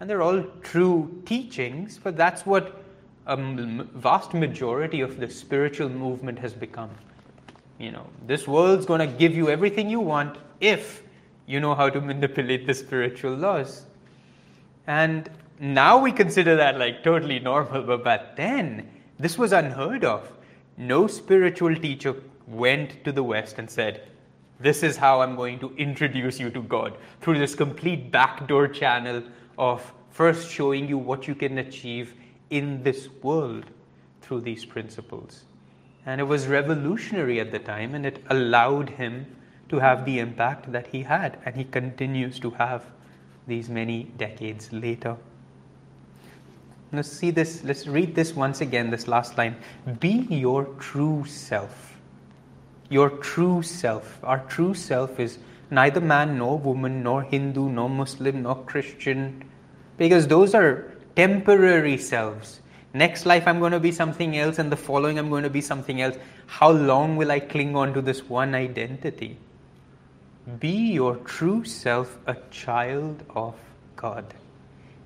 [0.00, 2.82] And they're all true teachings, but that's what
[3.26, 6.90] a vast majority of the spiritual movement has become.
[7.78, 11.02] You know, this world's going to give you everything you want if
[11.46, 13.86] you know how to manipulate the spiritual laws.
[14.86, 20.32] And now we consider that like totally normal, but back then, this was unheard of.
[20.76, 24.08] No spiritual teacher went to the West and said,
[24.58, 29.22] This is how I'm going to introduce you to God through this complete backdoor channel
[29.56, 32.14] of first showing you what you can achieve
[32.50, 33.64] in this world
[34.22, 35.44] through these principles.
[36.06, 39.26] And it was revolutionary at the time, and it allowed him
[39.68, 42.84] to have the impact that he had, and he continues to have
[43.46, 45.16] these many decades later.
[46.96, 49.56] Let's see this, let's read this once again, this last line.
[50.00, 51.96] Be your true self.
[52.88, 54.18] Your true self.
[54.22, 55.38] Our true self is
[55.70, 59.44] neither man nor woman, nor Hindu, nor Muslim, nor Christian,
[59.96, 62.60] because those are temporary selves.
[62.92, 65.60] Next life, I'm going to be something else, and the following, I'm going to be
[65.60, 66.16] something else.
[66.46, 69.36] How long will I cling on to this one identity?
[70.60, 73.54] Be your true self a child of
[73.96, 74.34] God.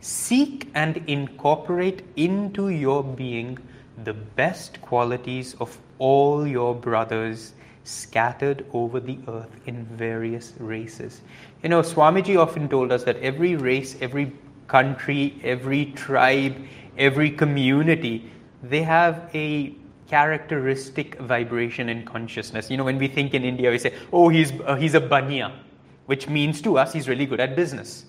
[0.01, 3.59] Seek and incorporate into your being
[4.05, 11.23] the best qualities of all your brothers scattered over the earth in various races.
[11.63, 14.33] You know, Swamiji often told us that every race, every
[14.69, 16.55] country, every tribe,
[16.97, 18.31] every community,
[18.63, 19.75] they have a
[20.09, 22.71] characteristic vibration in consciousness.
[22.71, 25.53] You know, when we think in India, we say, oh, he's, uh, he's a banya,
[26.07, 28.05] which means to us he's really good at business.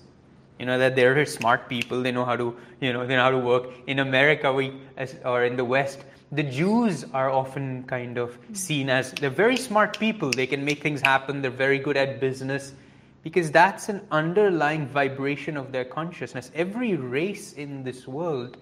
[0.60, 3.30] You know, that they're smart people, they know how to, you know, they know how
[3.30, 3.70] to work.
[3.86, 8.90] In America, we, as, or in the West, the Jews are often kind of seen
[8.90, 10.30] as they're very smart people.
[10.30, 11.40] They can make things happen.
[11.40, 12.74] They're very good at business
[13.22, 16.50] because that's an underlying vibration of their consciousness.
[16.54, 18.58] Every race in this world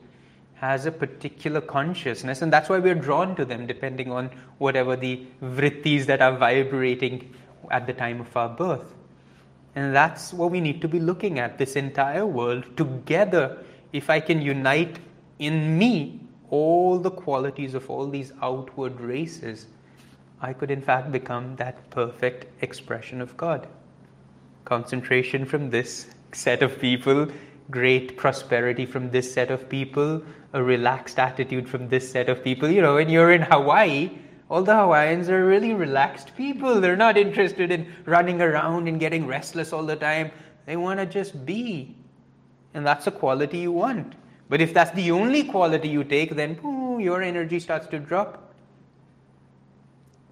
[0.55, 5.27] has a particular consciousness, and that's why we're drawn to them, depending on whatever the
[5.43, 7.35] vrittis that are vibrating
[7.73, 8.95] at the time of our birth.
[9.79, 13.65] And that's what we need to be looking at this entire world together.
[13.93, 14.99] If I can unite
[15.39, 16.19] in me
[16.51, 19.67] all the qualities of all these outward races,
[20.41, 23.69] I could in fact become that perfect expression of God.
[24.65, 27.29] Concentration from this set of people,
[27.71, 30.21] great prosperity from this set of people,
[30.55, 32.69] a relaxed attitude from this set of people.
[32.69, 34.11] You know, when you're in Hawaii,
[34.51, 36.81] all the Hawaiians are really relaxed people.
[36.81, 40.31] They're not interested in running around and getting restless all the time.
[40.65, 41.95] They want to just be.
[42.73, 44.15] And that's a quality you want.
[44.49, 48.55] But if that's the only quality you take, then ooh, your energy starts to drop.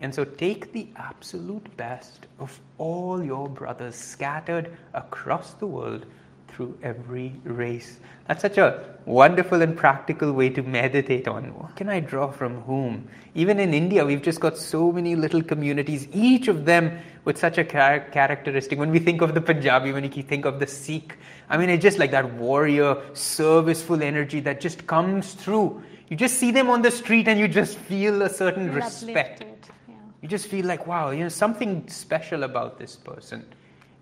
[0.01, 6.07] And so take the absolute best of all your brothers scattered across the world
[6.57, 7.99] through every race.
[8.27, 12.63] That's such a wonderful and practical way to meditate on what can I draw from
[12.63, 13.09] whom.
[13.35, 17.59] Even in India, we've just got so many little communities, each of them with such
[17.59, 18.79] a char- characteristic.
[18.79, 21.19] When we think of the Punjabi, when you think of the Sikh,
[21.51, 25.83] I mean, it's just like that warrior, serviceful energy that just comes through.
[26.09, 29.45] You just see them on the street and you just feel a certain You're respect.
[29.89, 29.95] Yeah.
[30.23, 33.45] You just feel like, wow, you know, something special about this person.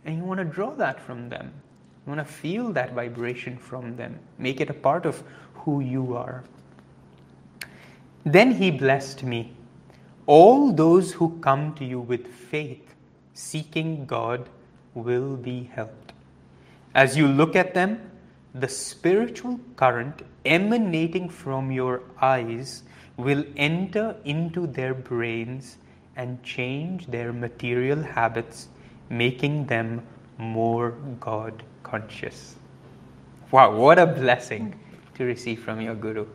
[0.04, 1.52] And you want to draw that from them.
[2.06, 5.22] You want to feel that vibration from them, make it a part of
[5.54, 6.44] who you are.
[8.24, 9.54] Then he blessed me.
[10.26, 12.94] All those who come to you with faith,
[13.32, 14.50] seeking God,
[14.92, 16.12] will be helped.
[16.94, 18.10] As you look at them,
[18.54, 22.82] the spiritual current emanating from your eyes
[23.16, 25.78] will enter into their brains
[26.16, 28.68] and change their material habits,
[29.08, 30.06] making them
[30.38, 31.62] more God
[31.94, 32.56] conscious.
[33.52, 34.74] Wow, what a blessing
[35.16, 36.26] to receive from your Guru.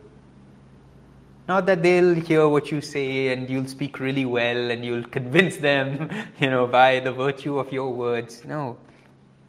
[1.48, 5.56] Not that they'll hear what you say and you'll speak really well and you'll convince
[5.58, 6.08] them,
[6.40, 8.42] you know, by the virtue of your words.
[8.44, 8.78] No.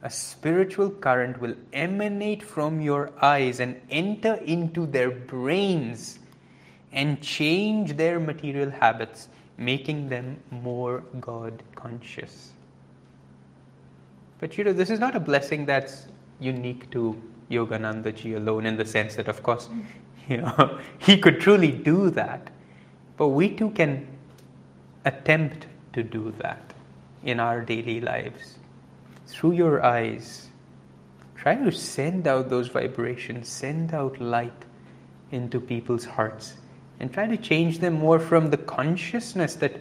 [0.04, 6.20] A spiritual current will emanate from your eyes and enter into their brains
[6.92, 12.52] and change their material habits, making them more God conscious.
[14.42, 16.08] But you know, this is not a blessing that's
[16.40, 17.16] unique to
[17.50, 19.70] Yogananda ji alone in the sense that, of course,
[20.28, 22.50] you know, he could truly do that.
[23.16, 24.08] But we too can
[25.06, 26.74] attempt to do that
[27.24, 28.58] in our daily lives.
[29.28, 30.50] through your eyes,
[31.36, 34.66] try to send out those vibrations, send out light
[35.32, 36.56] into people's hearts,
[37.00, 39.78] and try to change them more from the consciousness that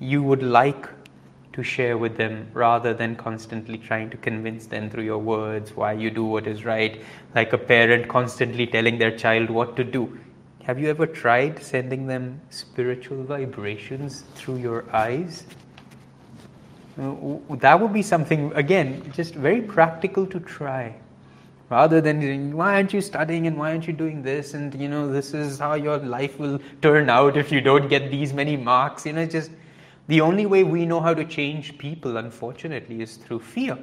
[0.00, 0.88] you would like
[1.58, 5.92] to share with them rather than constantly trying to convince them through your words why
[5.92, 7.02] you do what is right,
[7.34, 10.16] like a parent constantly telling their child what to do.
[10.62, 15.46] Have you ever tried sending them spiritual vibrations through your eyes?
[16.96, 20.94] That would be something, again, just very practical to try.
[21.70, 24.54] Rather than, why aren't you studying and why aren't you doing this?
[24.54, 28.12] And, you know, this is how your life will turn out if you don't get
[28.12, 29.06] these many marks.
[29.06, 29.50] You know, just
[30.08, 33.78] the only way we know how to change people, unfortunately, is through fear.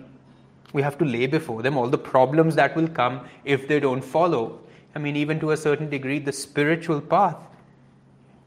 [0.74, 4.04] We have to lay before them all the problems that will come if they don't
[4.04, 4.60] follow.
[4.96, 7.38] I mean, even to a certain degree, the spiritual path,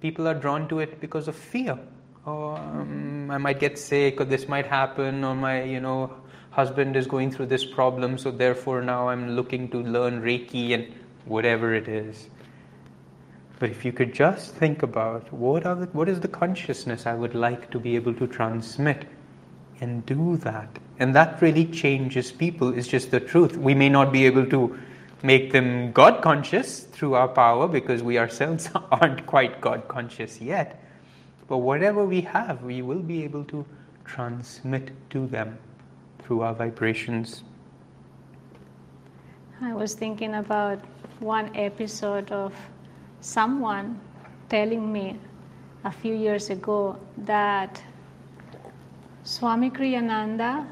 [0.00, 1.78] people are drawn to it because of fear.
[2.26, 6.12] Oh, um, I might get sick, or this might happen, or my, you know,
[6.50, 10.92] husband is going through this problem, so therefore now I'm looking to learn Reiki and
[11.26, 12.28] whatever it is.
[13.58, 17.14] But if you could just think about what, are the, what is the consciousness I
[17.14, 19.06] would like to be able to transmit
[19.80, 20.68] and do that.
[21.00, 23.56] And that really changes people, it's just the truth.
[23.56, 24.78] We may not be able to
[25.22, 30.82] make them God conscious through our power because we ourselves aren't quite God conscious yet.
[31.48, 33.64] But whatever we have, we will be able to
[34.04, 35.58] transmit to them
[36.22, 37.42] through our vibrations.
[39.60, 40.78] I was thinking about
[41.20, 42.54] one episode of
[43.20, 44.00] someone
[44.48, 45.18] telling me
[45.84, 47.82] a few years ago that
[49.24, 50.66] Swami Kriyananda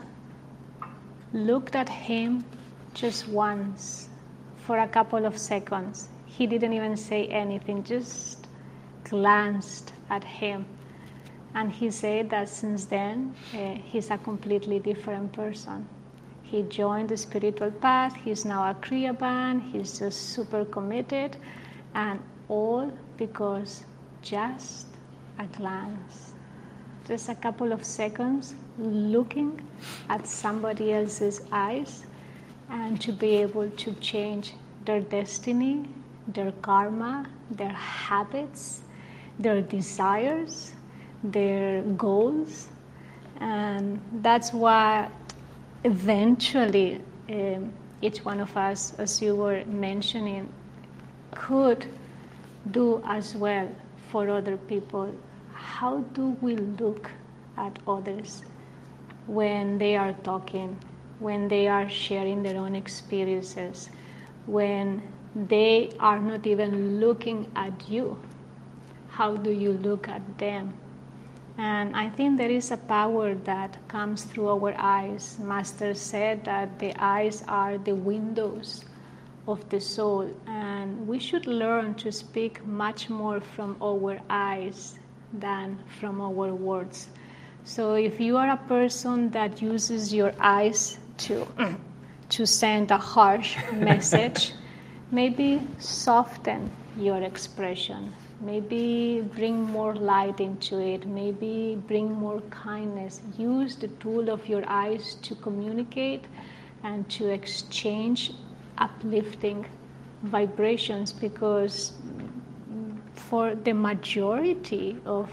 [1.32, 2.44] looked at him
[2.94, 4.08] just once
[4.58, 6.08] for a couple of seconds.
[6.24, 8.46] He didn't even say anything, just
[9.04, 10.66] glanced at him.
[11.54, 15.88] And he said that since then, uh, he's a completely different person.
[16.42, 21.36] He joined the spiritual path, he's now a Kriyaban, he's just super committed,
[21.94, 23.84] and all because
[24.22, 24.86] just
[25.38, 26.32] a glance,
[27.06, 29.66] just a couple of seconds looking
[30.08, 32.04] at somebody else's eyes
[32.70, 35.84] and to be able to change their destiny,
[36.28, 38.80] their karma, their habits,
[39.38, 40.72] their desires,
[41.22, 42.68] their goals.
[43.40, 45.10] And that's why
[45.84, 47.72] eventually um,
[48.02, 50.48] each one of us, as you were mentioning,
[51.32, 51.86] could
[52.70, 53.68] do as well
[54.08, 55.14] for other people?
[55.52, 57.10] How do we look
[57.56, 58.42] at others
[59.26, 60.78] when they are talking,
[61.18, 63.90] when they are sharing their own experiences,
[64.46, 65.02] when
[65.34, 68.18] they are not even looking at you?
[69.08, 70.74] How do you look at them?
[71.58, 75.38] And I think there is a power that comes through our eyes.
[75.40, 78.84] Master said that the eyes are the windows
[79.46, 84.98] of the soul, and we should learn to speak much more from our eyes
[85.32, 87.08] than from our words.
[87.64, 91.46] So, if you are a person that uses your eyes to,
[92.28, 94.52] to send a harsh message,
[95.10, 103.20] maybe soften your expression, maybe bring more light into it, maybe bring more kindness.
[103.38, 106.24] Use the tool of your eyes to communicate
[106.82, 108.32] and to exchange
[108.78, 109.66] uplifting
[110.22, 111.92] vibrations because
[113.14, 115.30] for the majority of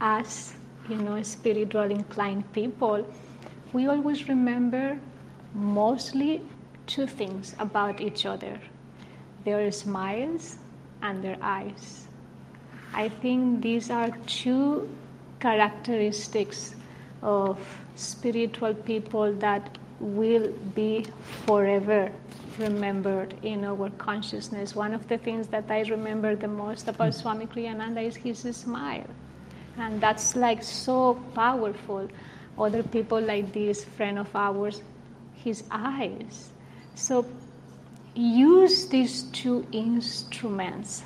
[0.00, 0.54] us,
[0.88, 3.06] you know, spiritual inclined people,
[3.72, 4.98] we always remember
[5.54, 6.42] mostly
[6.86, 8.58] two things about each other
[9.44, 10.58] their smiles
[11.02, 12.08] and their eyes.
[12.92, 14.88] I think these are two
[15.40, 16.74] characteristics
[17.22, 17.58] of
[17.94, 21.06] spiritual people that will be
[21.46, 22.12] forever
[22.58, 24.74] remembered in our consciousness.
[24.74, 27.14] One of the things that I remember the most about mm.
[27.14, 29.06] Swami Kriyananda is his smile.
[29.76, 32.08] And that's like so powerful.
[32.58, 34.82] Other people like this friend of ours,
[35.34, 36.50] his eyes.
[36.94, 37.24] So
[38.14, 41.04] use these two instruments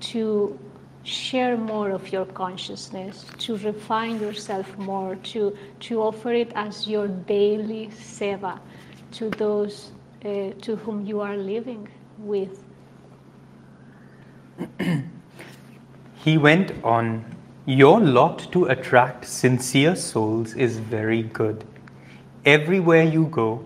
[0.00, 0.58] to
[1.04, 7.08] share more of your consciousness, to refine yourself more, to, to offer it as your
[7.08, 8.60] daily seva
[9.12, 9.90] to those
[10.24, 12.62] uh, to whom you are living with.
[16.14, 17.24] he went on,
[17.66, 21.64] Your lot to attract sincere souls is very good.
[22.44, 23.64] Everywhere you go,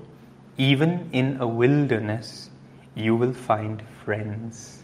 [0.59, 2.51] even in a wilderness,
[2.95, 4.83] you will find friends.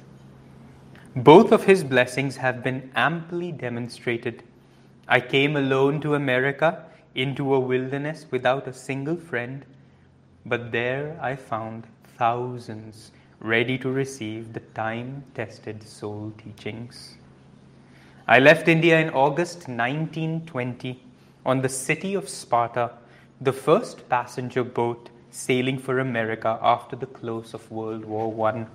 [1.16, 4.42] Both of his blessings have been amply demonstrated.
[5.08, 9.64] I came alone to America into a wilderness without a single friend,
[10.44, 11.84] but there I found
[12.18, 17.16] thousands ready to receive the time tested soul teachings.
[18.28, 21.02] I left India in August 1920
[21.44, 22.92] on the city of Sparta,
[23.40, 28.66] the first passenger boat sailing for America after the close of World War I.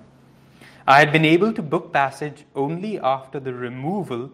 [0.86, 4.30] I had been able to book passage only after the removal,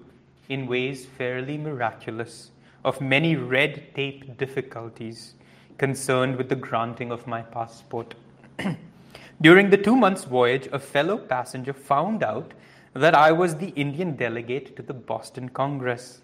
[0.49, 2.51] in ways fairly miraculous,
[2.85, 5.35] of many red tape difficulties
[5.79, 8.15] concerned with the granting of my passport.
[9.41, 12.55] During the two months' voyage, a fellow passenger found out
[12.95, 16.21] that I was the Indian delegate to the Boston Congress.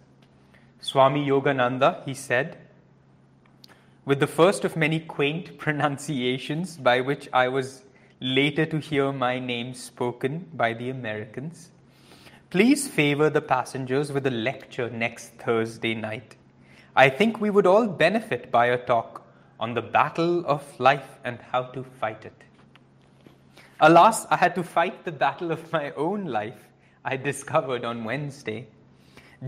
[0.81, 2.57] Swami Yogananda, he said,
[4.05, 7.83] with the first of many quaint pronunciations by which I was
[8.21, 11.71] later to hear my name spoken by the Americans.
[12.51, 16.37] Please favor the passengers with a lecture next Thursday night.
[16.97, 19.20] I think we would all benefit by a talk
[19.61, 22.33] on the battle of life and how to fight it.
[23.79, 26.69] Alas, I had to fight the battle of my own life,
[27.05, 28.67] I discovered on Wednesday,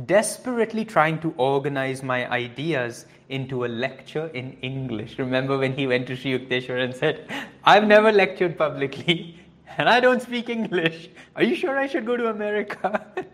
[0.07, 5.19] desperately trying to organize my ideas into a lecture in English.
[5.19, 7.27] Remember when he went to Sri Yukteswar and said,
[7.65, 9.39] I've never lectured publicly
[9.79, 11.09] and I don't speak English.
[11.37, 13.07] Are you sure I should go to America?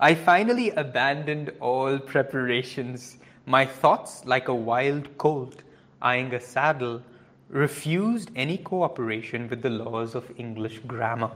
[0.00, 3.16] I finally abandoned all preparations.
[3.46, 5.62] My thoughts, like a wild colt
[6.02, 7.02] eyeing a saddle,
[7.48, 11.30] refused any cooperation with the laws of English grammar.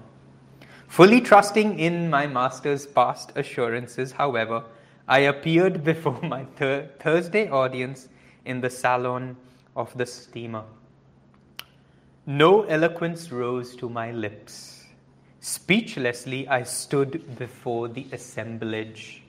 [0.88, 4.64] Fully trusting in my master's past assurances, however,
[5.06, 8.08] I appeared before my thir- Thursday audience
[8.44, 9.36] in the salon
[9.76, 10.64] of the steamer.
[12.26, 14.84] No eloquence rose to my lips.
[15.40, 19.22] Speechlessly, I stood before the assemblage.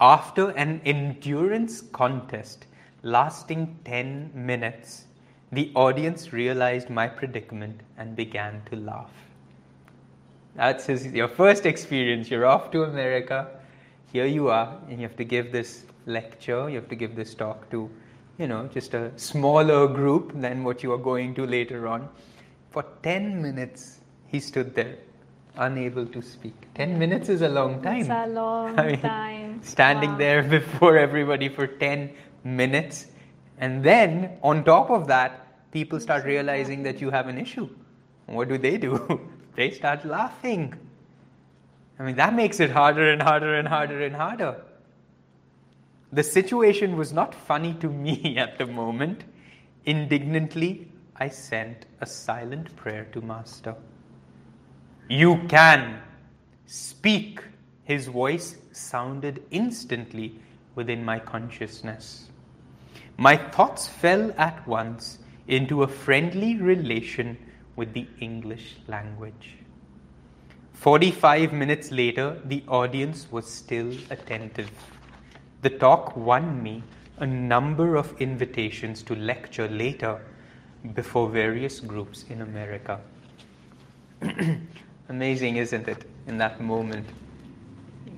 [0.00, 2.66] After an endurance contest
[3.02, 5.06] lasting 10 minutes,
[5.52, 9.10] the audience realized my predicament and began to laugh.
[10.56, 12.30] That's his, your first experience.
[12.30, 13.48] You're off to America.
[14.12, 17.34] Here you are, and you have to give this lecture, you have to give this
[17.34, 17.88] talk to,
[18.38, 22.08] you know, just a smaller group than what you are going to later on.
[22.70, 24.96] For 10 minutes, he stood there,
[25.56, 26.54] unable to speak.
[26.74, 28.00] 10 minutes is a long time.
[28.00, 29.62] It's a long I mean, time.
[29.62, 30.18] Standing Wow.
[30.18, 32.10] there before everybody for 10
[32.44, 33.06] minutes.
[33.58, 37.68] And then, on top of that, people start realizing that you have an issue.
[38.26, 39.20] What do they do?
[39.56, 40.74] they start laughing.
[41.98, 44.62] I mean, that makes it harder and harder and harder and harder.
[46.12, 49.24] The situation was not funny to me at the moment.
[49.84, 53.74] Indignantly, I sent a silent prayer to Master.
[55.08, 56.00] You can
[56.66, 57.42] speak.
[57.84, 60.40] His voice sounded instantly
[60.76, 62.29] within my consciousness.
[63.20, 67.36] My thoughts fell at once into a friendly relation
[67.76, 69.58] with the English language.
[70.72, 74.70] 45 minutes later, the audience was still attentive.
[75.60, 76.82] The talk won me
[77.18, 80.18] a number of invitations to lecture later
[80.94, 83.02] before various groups in America.
[85.10, 87.06] Amazing, isn't it, in that moment?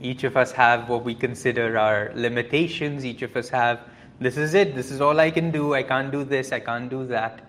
[0.01, 3.05] Each of us have what we consider our limitations.
[3.05, 3.81] Each of us have,
[4.23, 6.89] this is it, this is all I can do, I can't do this, I can't
[6.89, 7.41] do that.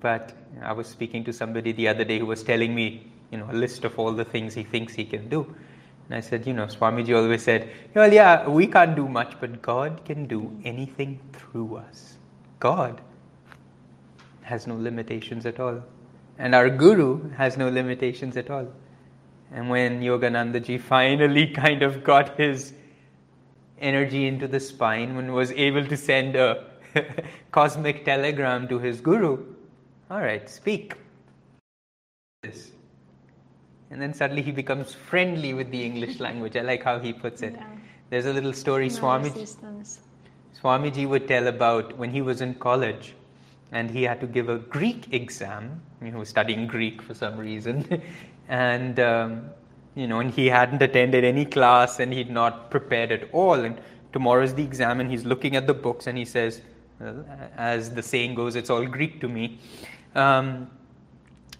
[0.00, 3.48] But I was speaking to somebody the other day who was telling me, you know,
[3.50, 5.54] a list of all the things he thinks he can do.
[6.08, 9.62] And I said, you know, Swamiji always said, well, yeah, we can't do much, but
[9.62, 12.18] God can do anything through us.
[12.58, 13.00] God
[14.42, 15.82] has no limitations at all.
[16.38, 18.66] And our Guru has no limitations at all.
[19.52, 22.72] And when Yogananda ji finally kind of got his
[23.82, 26.64] energy into the spine, when was able to send a
[27.50, 29.44] cosmic telegram to his Guru,
[30.10, 30.94] all right, speak.
[32.42, 32.72] This.
[33.90, 36.56] And then suddenly he becomes friendly with the English language.
[36.56, 37.54] I like how he puts it.
[37.54, 37.66] Yeah.
[38.10, 40.00] There's a little story No Swamiji, resistance.
[40.60, 43.14] Swamiji would tell about when he was in college
[43.72, 45.80] and he had to give a Greek exam.
[46.02, 48.02] He was studying Greek for some reason.
[48.48, 49.50] and, um,
[49.94, 53.54] you know, and he hadn't attended any class and he'd not prepared at all.
[53.54, 53.80] And
[54.12, 56.60] tomorrow's the exam and he's looking at the books and he says,
[57.56, 59.58] as the saying goes, it's all Greek to me.
[60.14, 60.70] Um,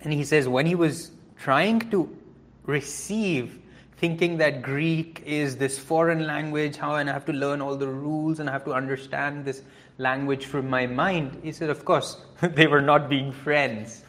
[0.01, 2.17] and he says, when he was trying to
[2.65, 3.59] receive,
[3.97, 7.89] thinking that Greek is this foreign language, how and I have to learn all the
[7.89, 9.63] rules and I have to understand this
[9.99, 14.05] language from my mind, he said, of course, they were not being friends.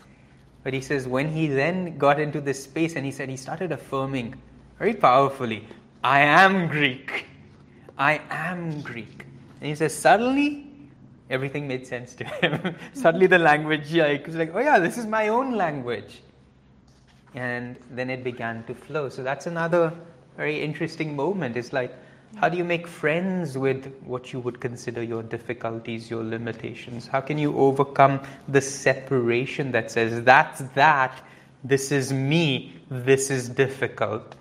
[0.63, 3.71] But he says, when he then got into this space and he said, he started
[3.71, 4.35] affirming
[4.79, 5.67] very powerfully,
[6.03, 7.25] I am Greek.
[7.97, 9.25] I am Greek.
[9.59, 10.67] And he says, suddenly,
[11.29, 12.75] everything made sense to him.
[12.93, 16.21] suddenly, the language, like, was like, oh yeah, this is my own language.
[17.35, 19.09] And then it began to flow.
[19.09, 19.93] So that's another
[20.37, 21.57] very interesting moment.
[21.57, 21.93] It's like,
[22.35, 27.07] how do you make friends with what you would consider your difficulties, your limitations?
[27.07, 31.21] How can you overcome the separation that says, that's that,
[31.63, 34.35] this is me, this is difficult?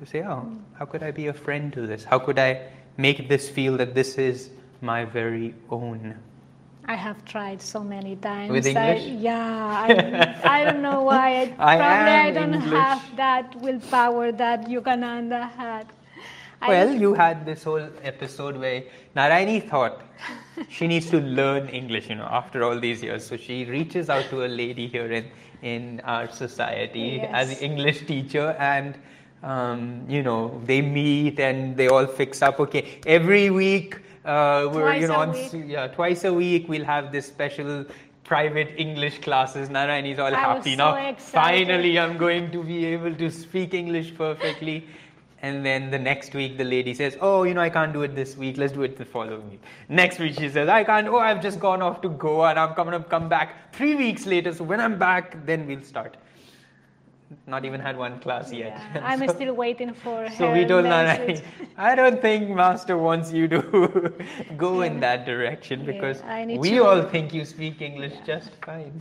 [0.00, 2.04] To say, oh, how could I be a friend to this?
[2.04, 4.50] How could I make this feel that this is
[4.82, 6.14] my very own?
[6.88, 8.50] I have tried so many times.
[8.50, 9.02] With English?
[9.02, 11.54] I, yeah, I, I don't know why.
[11.58, 12.70] I, I probably I don't English.
[12.70, 15.86] have that willpower that Yogananda had.
[16.62, 18.82] Well, you had this whole episode where
[19.14, 20.02] Narayani thought
[20.68, 23.26] she needs to learn English, you know, after all these years.
[23.26, 25.30] So she reaches out to a lady here in,
[25.62, 28.96] in our society as an English teacher and
[29.42, 32.58] um, you know, they meet and they all fix up.
[32.58, 37.26] Okay, every week uh, we're you know on yeah twice a week we'll have this
[37.26, 37.84] special
[38.24, 39.68] private English classes.
[39.68, 40.94] Narayani's all I happy so now.
[40.96, 41.66] excited.
[41.68, 44.88] Finally, I'm going to be able to speak English perfectly.
[45.46, 48.16] And then the next week, the lady says, Oh, you know, I can't do it
[48.16, 48.56] this week.
[48.58, 49.62] Let's do it the following week.
[49.88, 51.06] Next week, she says, I can't.
[51.06, 54.26] Oh, I've just gone off to Goa and I'm coming to come back three weeks
[54.26, 54.52] later.
[54.52, 56.16] So when I'm back, then we'll start.
[57.46, 58.80] Not even had one class yet.
[58.94, 60.34] Yeah, I'm So- still waiting for her.
[60.36, 61.36] so we don't know.
[61.90, 64.12] I don't think Master wants you to
[64.56, 69.00] go in that direction because need we all think you speak English just fine.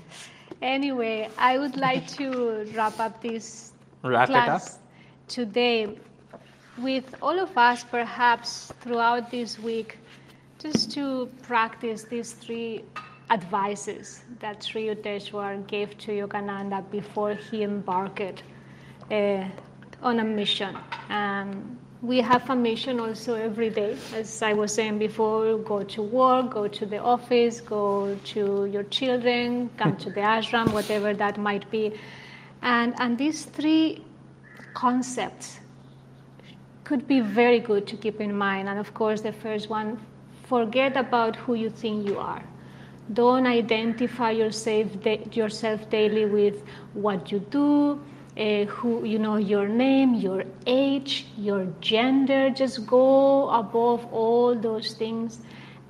[0.62, 3.72] Anyway, I would like to wrap up this
[4.04, 4.46] Wrap it up.
[4.46, 4.80] class
[5.28, 5.98] today
[6.78, 9.98] with all of us, perhaps throughout this week,
[10.60, 12.84] just to practice these three
[13.30, 18.44] advices that Sri Yukteswar gave to Yogananda before he embarked
[19.12, 19.44] uh,
[20.02, 20.78] on a mission.
[21.10, 26.02] Um, we have a mission also every day, as I was saying before go to
[26.04, 31.38] work, go to the office, go to your children, come to the ashram, whatever that
[31.38, 31.94] might be.
[32.62, 34.04] And, and these three
[34.74, 35.60] concepts
[36.86, 38.70] could be very good to keep in mind.
[38.70, 40.00] And of course, the first one
[40.48, 42.44] forget about who you think you are.
[43.14, 44.88] Don't identify yourself,
[45.36, 46.64] yourself daily with
[46.94, 48.00] what you do,
[48.38, 52.50] uh, who you know your name, your age, your gender.
[52.50, 55.40] Just go above all those things,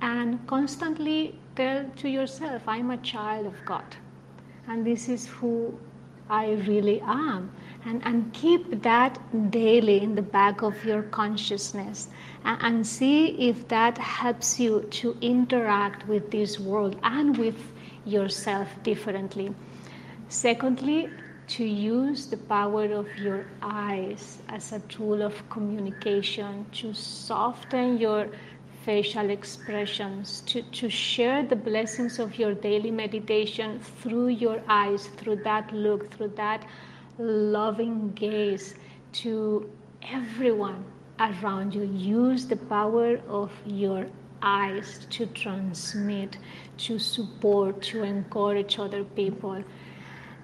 [0.00, 3.96] and constantly tell to yourself, "I'm a child of God,
[4.68, 5.54] and this is who
[6.28, 7.50] I really am."
[7.86, 9.16] And, and keep that
[9.52, 12.08] daily in the back of your consciousness
[12.44, 17.54] and, and see if that helps you to interact with this world and with
[18.04, 19.54] yourself differently.
[20.28, 21.08] Secondly,
[21.46, 28.28] to use the power of your eyes as a tool of communication, to soften your
[28.84, 35.36] facial expressions, to, to share the blessings of your daily meditation through your eyes, through
[35.36, 36.64] that look, through that
[37.18, 38.74] loving gaze
[39.12, 39.70] to
[40.02, 40.84] everyone
[41.18, 41.84] around you.
[41.84, 44.06] Use the power of your
[44.42, 46.36] eyes to transmit,
[46.78, 49.62] to support, to encourage other people.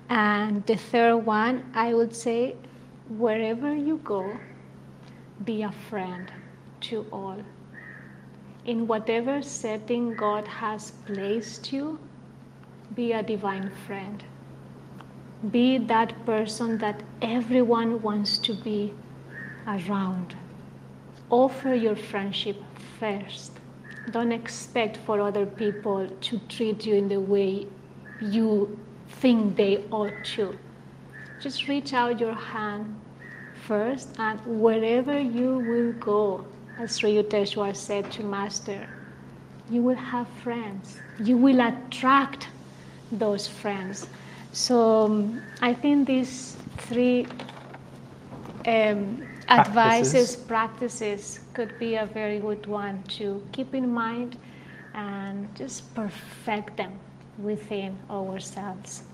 [0.09, 2.57] And the third one, I would say,
[3.09, 4.39] wherever you go,
[5.45, 6.33] be a friend
[6.83, 7.43] to all.
[8.64, 11.99] In whatever setting God has placed you,
[12.95, 14.23] be a divine friend.
[15.51, 18.95] Be that person that everyone wants to be
[19.66, 20.36] around.
[21.30, 22.62] Offer your friendship
[23.01, 23.53] first.
[24.12, 27.66] Don't expect for other people to treat you in the way
[28.20, 28.78] you
[29.09, 30.57] think they ought to.
[31.40, 33.01] Just reach out your hand
[33.66, 36.45] first, and wherever you will go,
[36.78, 38.88] as Sri Yukteswar said to Master,
[39.70, 40.99] you will have friends.
[41.18, 42.49] You will attract
[43.11, 44.07] those friends.
[44.53, 47.27] So um, I think these three
[48.67, 54.37] um, advices, practices could be a very good one to keep in mind
[54.95, 56.93] and just perfect them
[57.39, 59.05] within ourselves.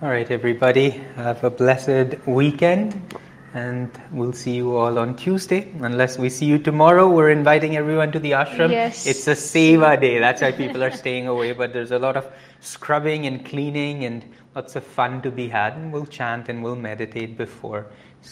[0.00, 3.14] All right, everybody, have a blessed weekend,
[3.54, 5.72] and we'll see you all on Tuesday.
[5.80, 8.70] Unless we see you tomorrow, we're inviting everyone to the ashram.
[8.70, 9.06] Yes.
[9.06, 12.26] It's a seva day, that's why people are staying away, but there's a lot of
[12.60, 14.24] scrubbing and cleaning and
[14.54, 17.86] lots of fun to be had, and we'll chant and we'll meditate before